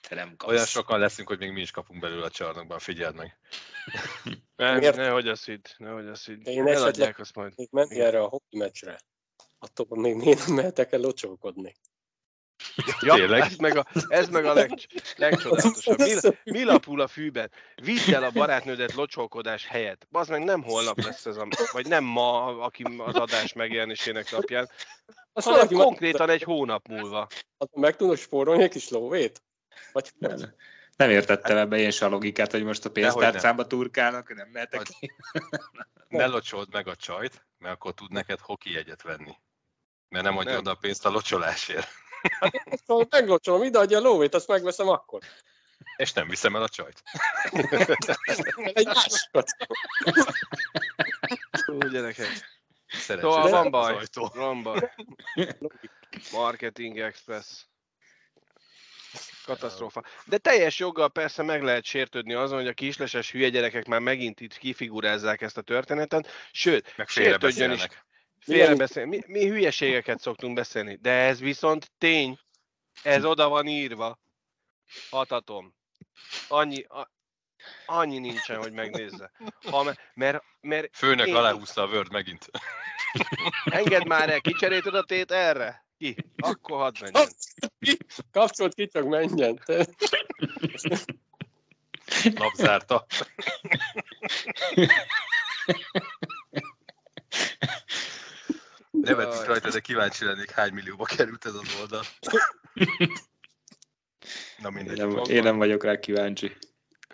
[0.07, 0.51] te nem kapsz.
[0.51, 3.37] Olyan sokan leszünk, hogy még mi is kapunk belőle a csarnokban, figyeld meg.
[4.55, 6.47] ne, nehogy azt hidd, nehogy azt hidd.
[6.47, 7.53] Én esetleg azt majd.
[7.55, 8.99] még menni erre a hoki meccsre.
[9.59, 11.75] Attól még miért nem mehetek el locsolkodni.
[12.99, 13.41] Ja, Tényleg?
[13.41, 14.71] Ez meg a, ez meg a leg,
[15.15, 15.97] legcsodálatosabb.
[15.97, 17.51] Mi, mi lapul a fűben?
[17.75, 20.07] Vidd el a barátnődet locsolkodás helyett.
[20.11, 24.69] Az meg nem holnap lesz ez a, vagy nem ma, aki az adás megjelenésének napján,
[25.33, 27.27] Azt hanem konkrétan egy hónap múlva.
[27.59, 29.41] Hát meg tudod spórolni egy kis lóvét?
[29.91, 30.37] Vagy nem,
[30.95, 35.11] nem értettem ebbe én a logikát, hogy most a pénztárcámba turkálnak, nem mehetek ki.
[36.07, 39.37] Ne locsold meg a csajt, mert akkor tud neked hoki jegyet venni.
[40.09, 41.87] Mert nem adja oda a pénzt a locsolásért.
[42.21, 45.21] Hát, meglocsolom, ide adja a lóvét, azt megveszem akkor.
[45.97, 47.03] És nem viszem el a csajt.
[48.73, 49.55] Egy másikat.
[51.67, 52.27] Ú, gyerekek.
[52.87, 54.91] Szóval van baj, van baj.
[56.31, 57.65] Marketing Express.
[59.45, 60.03] Katasztrófa.
[60.25, 64.39] De teljes joggal persze meg lehet sértődni azon, hogy a kisleses hülye gyerekek már megint
[64.39, 67.87] itt kifigurázzák ezt a történetet, sőt, meg sértődjön is.
[68.47, 69.05] Félrebeszél.
[69.05, 72.39] Mi, mi hülyeségeket szoktunk beszélni, de ez viszont tény.
[73.03, 74.19] Ez oda van írva.
[75.09, 75.75] Hatatom.
[76.47, 77.11] Annyi, a,
[77.85, 79.31] annyi nincsen, hogy megnézze.
[79.69, 81.35] Ha, mert, mert Főnök én...
[81.35, 82.49] aláhúzta a Word megint.
[83.65, 85.85] Engedd már el, kicseréted a tét erre?
[85.97, 86.15] Ki?
[86.37, 87.27] Akkor hadd menjen.
[88.31, 89.63] Kapcsolt ki, csak menjen.
[92.33, 93.05] Napzárta.
[99.07, 102.03] Nevetünk rajta, de kíváncsi lennék, hány millióba került ez az oldal.
[104.57, 104.97] Na mindegy.
[104.97, 106.57] Én nem, én nem vagyok rá kíváncsi.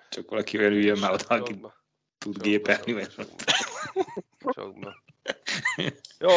[0.09, 1.59] Csak valaki olyan üljön már oda, aki
[2.17, 3.07] tud gépelni.
[4.55, 5.03] Sokba.
[6.19, 6.29] Jó,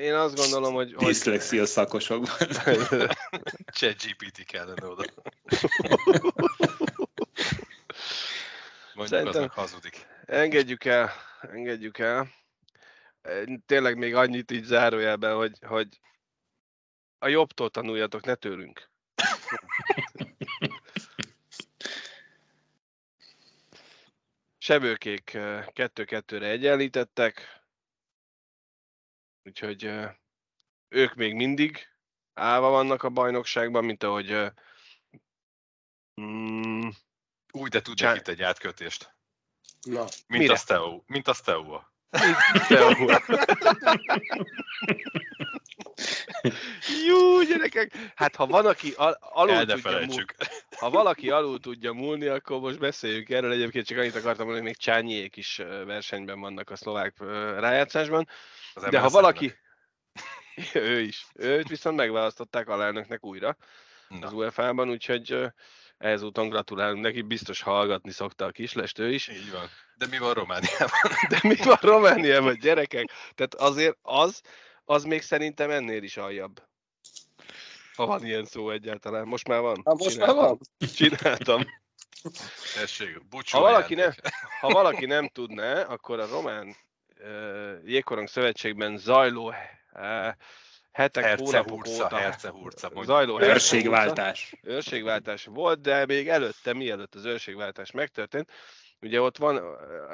[0.00, 0.94] én azt gondolom, hogy...
[0.94, 2.36] Diszlexia szakosokban.
[3.76, 5.04] Chat GPT kellene oda.
[8.94, 10.06] Mondjuk Szerintem az hazudik.
[10.26, 12.39] Engedjük el, engedjük el.
[13.66, 16.00] Tényleg még annyit így zárójelben, hogy, hogy
[17.18, 18.90] a jobbtól tanuljatok, ne tőlünk.
[24.58, 25.38] Sebőkék
[25.72, 27.62] kettő-kettőre egyenlítettek,
[29.44, 29.92] úgyhogy
[30.88, 31.88] ők még mindig
[32.34, 34.52] állva vannak a bajnokságban, mint ahogy
[36.20, 36.88] mm,
[37.52, 39.14] úgy, de tudják itt egy átkötést.
[39.80, 40.52] Na, mint Mire?
[40.52, 41.89] a Steo, mint a Steo.
[47.06, 47.92] Jó, gyerekek!
[48.14, 50.24] Hát ha van, aki al- alul El, tudja múlni,
[50.78, 53.52] ha valaki alul tudja múlni, akkor most beszéljünk erről.
[53.52, 55.56] Egyébként csak annyit akartam mondani, hogy még Csányiék is
[55.86, 57.14] versenyben vannak a szlovák
[57.58, 58.28] rájátszásban.
[58.74, 59.52] Az De ha valaki...
[60.74, 61.26] ő is.
[61.34, 63.56] Őt viszont megválasztották alelnöknek újra
[64.08, 64.26] Na.
[64.26, 65.52] az UEFA-ban, úgyhogy
[66.00, 69.28] ezúton gratulálunk neki, biztos hallgatni szokta a kislest ő is.
[69.28, 69.68] Így van.
[69.94, 71.00] De mi van Romániában?
[71.28, 73.10] De mi van Romániában, gyerekek?
[73.34, 74.42] Tehát azért az,
[74.84, 76.62] az még szerintem ennél is aljabb.
[77.94, 79.26] Ha van ilyen szó egyáltalán.
[79.26, 79.80] Most már van.
[79.84, 80.36] Ha most Csináltam.
[80.36, 80.58] már van?
[80.96, 81.62] Csináltam.
[82.74, 83.20] Tessék,
[83.50, 84.14] ha valaki, nem,
[84.60, 86.76] ha valaki nem tudná, akkor a Román
[87.20, 89.54] uh, Jégkorong Szövetségben zajló
[89.92, 90.28] uh,
[90.92, 94.54] hetek, Herce, hónapok hurca, óta herce, hurca, zajló őrségváltás.
[94.62, 98.50] Őrségváltás volt, de még előtte, mielőtt az őrségváltás megtörtént,
[99.00, 99.54] ugye ott van...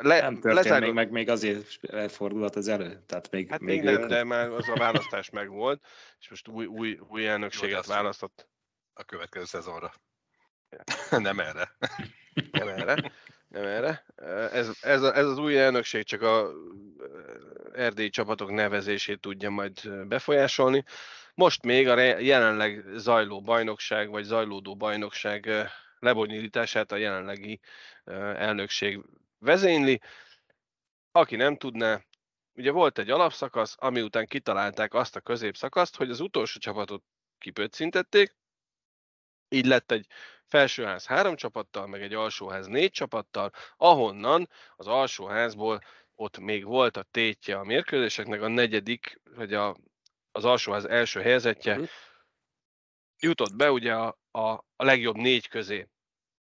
[0.02, 0.86] Le, nem történt lezárul...
[0.86, 3.02] még meg, még azért fordulat az elő.
[3.06, 5.84] Tehát még, hát még, még nem, de már az a választás meg volt,
[6.18, 8.48] és most új, új, új elnökséget Jó, választott.
[8.92, 9.92] A következő szezonra.
[11.10, 11.76] nem erre.
[12.50, 13.12] nem erre.
[13.48, 14.04] Nem erre.
[14.52, 16.50] Ez, ez, ez az új elnökség csak a
[17.76, 20.84] erdélyi csapatok nevezését tudja majd befolyásolni.
[21.34, 25.50] Most még a jelenleg zajló bajnokság, vagy zajlódó bajnokság
[25.98, 27.60] lebonyolítását a jelenlegi
[28.34, 29.00] elnökség
[29.38, 30.00] vezényli.
[31.12, 32.00] Aki nem tudná,
[32.54, 37.02] ugye volt egy alapszakasz, ami után kitalálták azt a középszakaszt, hogy az utolsó csapatot
[37.38, 38.36] kipöccintették,
[39.48, 40.06] így lett egy
[40.46, 45.80] felsőház három csapattal, meg egy alsóház négy csapattal, ahonnan az alsóházból
[46.16, 49.76] ott még volt a tétje a mérkőzéseknek, a negyedik, vagy a,
[50.32, 51.88] az alsóház első helyzetje uh-huh.
[53.18, 54.40] jutott be ugye a, a,
[54.76, 55.88] a legjobb négy közé.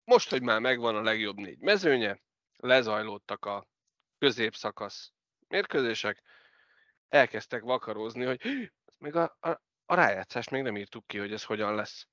[0.05, 2.21] Most, hogy már megvan a legjobb négy mezőnye,
[2.57, 3.67] lezajlottak a
[4.19, 5.13] középszakasz
[5.49, 6.23] mérkőzések,
[7.09, 8.41] elkezdtek vakarózni, hogy
[8.99, 9.51] még a, a,
[9.85, 12.07] a rájátszást még nem írtuk ki, hogy ez hogyan lesz.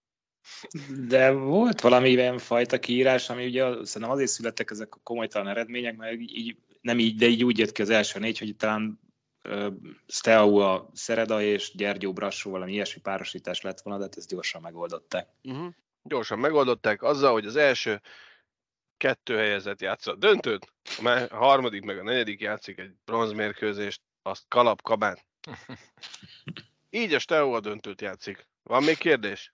[1.08, 5.95] De volt valami ilyen fajta kiírás, ami ugye szerintem azért születtek ezek a komolytalan eredmények,
[5.95, 8.99] mert így, nem így, de így úgy jött ki az első négy, hogy talán
[9.43, 9.73] uh,
[10.07, 14.61] Steau a Szereda és Gyergyó Brassó valami ilyesmi párosítás lett volna, de hát ezt gyorsan
[14.61, 15.27] megoldották.
[15.43, 15.73] Uh-huh.
[16.03, 18.01] Gyorsan megoldották azzal, hogy az első
[18.97, 20.73] kettő helyezett játszott döntőt,
[21.03, 25.19] a harmadik meg a negyedik játszik egy bronzmérkőzést, azt kalap kabán.
[26.89, 28.47] Így a Steau a döntőt játszik.
[28.63, 29.53] Van még kérdés?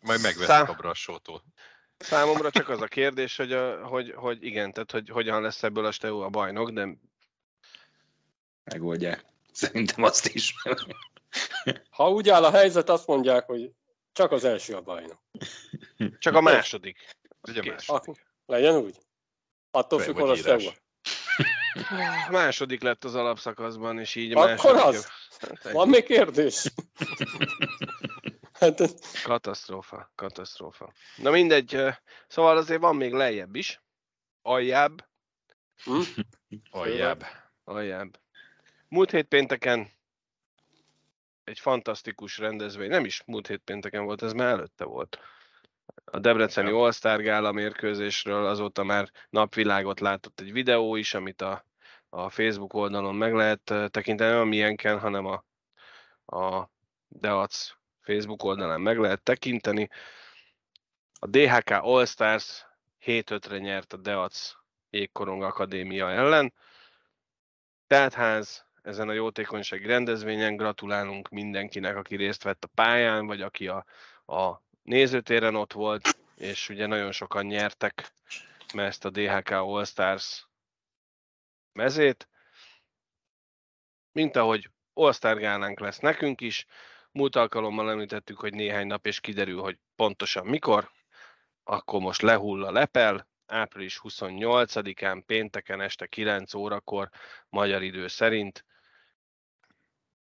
[0.00, 0.68] Majd megveszek Szám...
[0.68, 1.44] a brassótól.
[2.00, 5.84] Számomra csak az a kérdés, hogy, a, hogy, hogy igen, tehát hogy hogyan lesz ebből
[5.84, 6.88] a Steaua a bajnok, de...
[8.64, 9.24] Megoldják.
[9.52, 10.54] Szerintem azt is.
[11.90, 13.70] Ha úgy áll a helyzet, azt mondják, hogy
[14.12, 15.20] csak az első a bajnok.
[16.18, 17.16] Csak a második.
[17.48, 18.26] Ugye a második.
[18.46, 18.96] Legyen úgy.
[19.70, 20.72] Attól függ, hol a Steaua.
[22.30, 24.82] Második lett az alapszakaszban, és így Akkor második...
[24.82, 25.08] az.
[25.38, 26.72] Hát Van még kérdés?
[28.60, 28.82] Hát,
[29.22, 30.92] katasztrófa, katasztrófa.
[31.16, 31.82] Na mindegy,
[32.28, 33.82] szóval azért van még lejjebb is.
[34.42, 35.08] Aljább.
[35.84, 36.00] Hm?
[36.80, 37.24] Aljább.
[37.64, 38.20] Aljább.
[38.88, 39.90] Múlt hét pénteken
[41.44, 45.18] egy fantasztikus rendezvény, nem is múlt hét pénteken volt, ez már előtte volt.
[46.04, 51.68] A Debreceni All-Star Gála mérkőzésről azóta már napvilágot látott egy videó is, amit a
[52.12, 55.44] a Facebook oldalon meg lehet tekinteni, nem a milyenken, hanem a,
[56.36, 56.70] a
[57.08, 57.72] Deac
[58.02, 59.88] Facebook oldalán meg lehet tekinteni.
[61.18, 62.66] A DHK All Stars
[63.04, 64.52] 7-5-re nyert a Deac
[64.90, 66.54] Jégkorong Akadémia ellen.
[68.12, 73.84] ház ezen a jótékonysági rendezvényen gratulálunk mindenkinek, aki részt vett a pályán, vagy aki a,
[74.26, 78.12] a nézőtéren ott volt, és ugye nagyon sokan nyertek,
[78.72, 80.48] ezt a DHK All Stars
[81.72, 82.28] mezét,
[84.12, 85.40] mint ahogy All-Star
[85.80, 86.66] lesz nekünk is.
[87.12, 90.90] Múlt alkalommal említettük, hogy néhány nap, és kiderül, hogy pontosan mikor.
[91.64, 97.08] Akkor most lehull a lepel, április 28-án, pénteken este 9 órakor,
[97.48, 98.64] magyar idő szerint.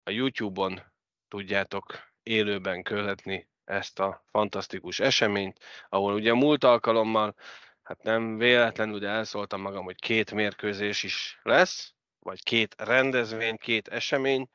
[0.03, 0.81] A YouTube-on
[1.27, 5.59] tudjátok élőben követni ezt a fantasztikus eseményt,
[5.89, 7.35] ahol ugye múlt alkalommal
[7.83, 13.87] hát nem véletlenül, de elszóltam magam, hogy két mérkőzés is lesz, vagy két rendezvény, két
[13.87, 14.49] esemény.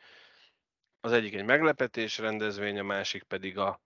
[1.01, 3.81] Az egyik egy meglepetés rendezvény, a másik pedig a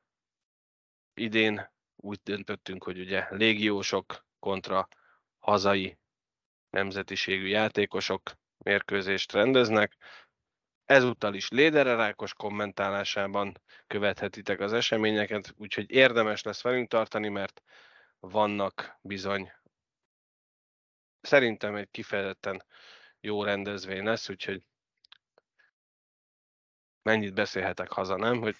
[1.15, 4.89] idén úgy döntöttünk, hogy ugye légiósok kontra
[5.39, 5.99] hazai
[6.71, 8.23] nemzetiségű játékosok
[8.59, 9.97] mérkőzést rendeznek.
[10.85, 17.63] Ezúttal is Lédererákos kommentálásában követhetitek az eseményeket, úgyhogy érdemes lesz velünk tartani, mert
[18.19, 19.53] vannak bizony.
[21.21, 22.65] Szerintem egy kifejezetten
[23.21, 24.65] jó rendezvény lesz, úgyhogy
[27.05, 28.41] mennyit beszélhetek haza, nem?
[28.41, 28.57] Hogy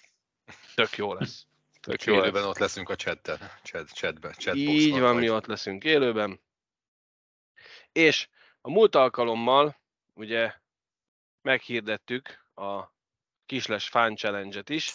[0.75, 1.45] tök jó lesz.
[1.81, 2.49] Tök jó élőben lesz.
[2.49, 5.23] ott leszünk a chatben, chat, chatben, chat Így van, vagy.
[5.23, 6.41] mi ott leszünk élőben.
[7.91, 8.27] És
[8.61, 9.79] a múlt alkalommal
[10.13, 10.53] ugye
[11.41, 12.83] meghirdettük a
[13.45, 14.93] Kisles Fan Challenge-et is,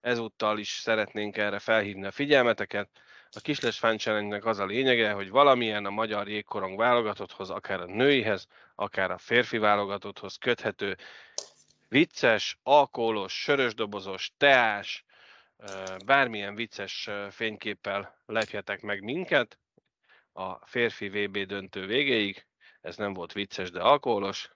[0.00, 2.90] ezúttal is szeretnénk erre felhívni a figyelmeteket.
[3.30, 7.86] A Kisles Fan challenge az a lényege, hogy valamilyen a magyar jégkorong válogatotthoz, akár a
[7.86, 10.96] nőihez, akár a férfi válogatotthoz köthető
[11.88, 15.04] vicces, alkoholos, sörösdobozos, teás,
[16.04, 19.58] bármilyen vicces fényképpel lepjetek meg minket
[20.32, 22.46] a férfi VB döntő végéig.
[22.80, 24.50] Ez nem volt vicces, de alkoholos.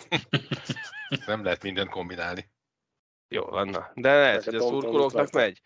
[1.26, 2.50] nem lehet mindent kombinálni.
[3.28, 3.70] Jó, van.
[3.94, 5.60] De lehet, hogy a szurkolóknak megy.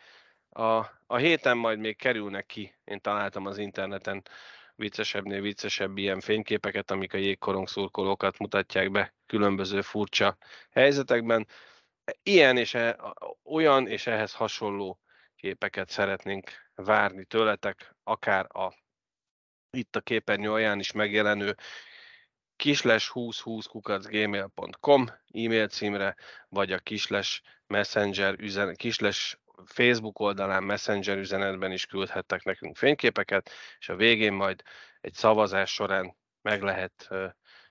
[0.48, 0.76] A,
[1.06, 4.22] a héten majd még kerülnek ki, én találtam az interneten
[4.76, 10.36] viccesebbnél viccesebb ilyen fényképeket, amik a jégkorong szurkolókat mutatják be különböző furcsa
[10.70, 11.46] helyzetekben.
[12.22, 12.98] Ilyen és e,
[13.44, 15.00] olyan és ehhez hasonló
[15.36, 18.80] képeket szeretnénk várni tőletek, akár a
[19.76, 21.56] itt a képernyő alján is megjelenő
[22.64, 26.16] kisles2020 kukacgmail.com e-mail címre,
[26.48, 33.88] vagy a kisles messenger üzen, kisles Facebook oldalán, Messenger üzenetben is küldhettek nekünk fényképeket, és
[33.88, 34.62] a végén majd
[35.00, 37.08] egy szavazás során meg lehet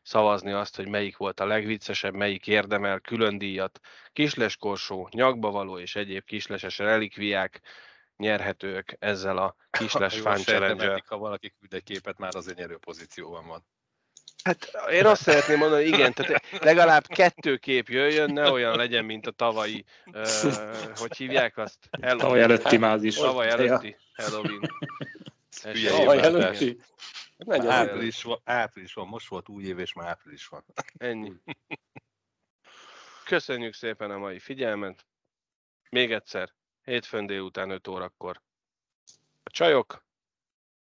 [0.02, 3.80] szavazni azt, hogy melyik volt a legviccesebb, melyik érdemel külön díjat.
[4.14, 7.62] Kisleskorsó, nyakbavaló és egyéb kisleses relikviák
[8.18, 13.48] nyerhetők ezzel a kisles fan challenge Ha valaki küld egy képet, már az nyerő pozícióban
[13.48, 13.66] van.
[14.44, 19.28] Hát én azt szeretném mondani, igen, tehát legalább kettő kép jöjjön, ne olyan legyen, mint
[19.28, 20.28] a tavalyi, uh,
[20.96, 21.78] hogy hívják azt?
[21.92, 22.18] Halloween.
[22.18, 23.16] Tavaly előtti mázis.
[23.16, 24.60] Tavaly előtti Halloween.
[25.88, 26.80] Tavaly előtti.
[27.48, 30.64] Április, van, április van, most volt új év, és már április van.
[30.98, 31.34] Ennyi.
[33.26, 35.06] Köszönjük szépen a mai figyelmet.
[35.90, 36.54] Még egyszer,
[36.84, 38.42] hétfőn délután 5 órakor
[39.44, 40.06] a csajok,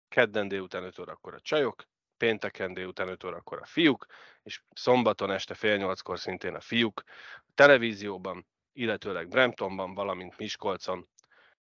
[0.09, 1.85] kedden délután 5 órakor a csajok,
[2.23, 4.07] pénteken délután 5 órakor a fiúk,
[4.43, 7.03] és szombaton este fél nyolckor szintén a fiúk,
[7.37, 11.09] a televízióban, illetőleg Bramptonban, valamint Miskolcon.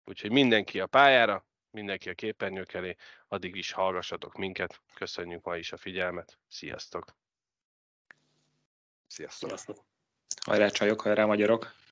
[0.05, 2.97] Úgyhogy mindenki a pályára, mindenki a képernyők elé,
[3.29, 4.81] addig is hallgassatok minket.
[4.95, 6.39] Köszönjük ma is a figyelmet.
[6.49, 7.17] Sziasztok!
[9.07, 9.49] Sziasztok!
[9.49, 9.85] Sziasztok.
[10.47, 11.86] Hajrá csajok, hajrá magyarok!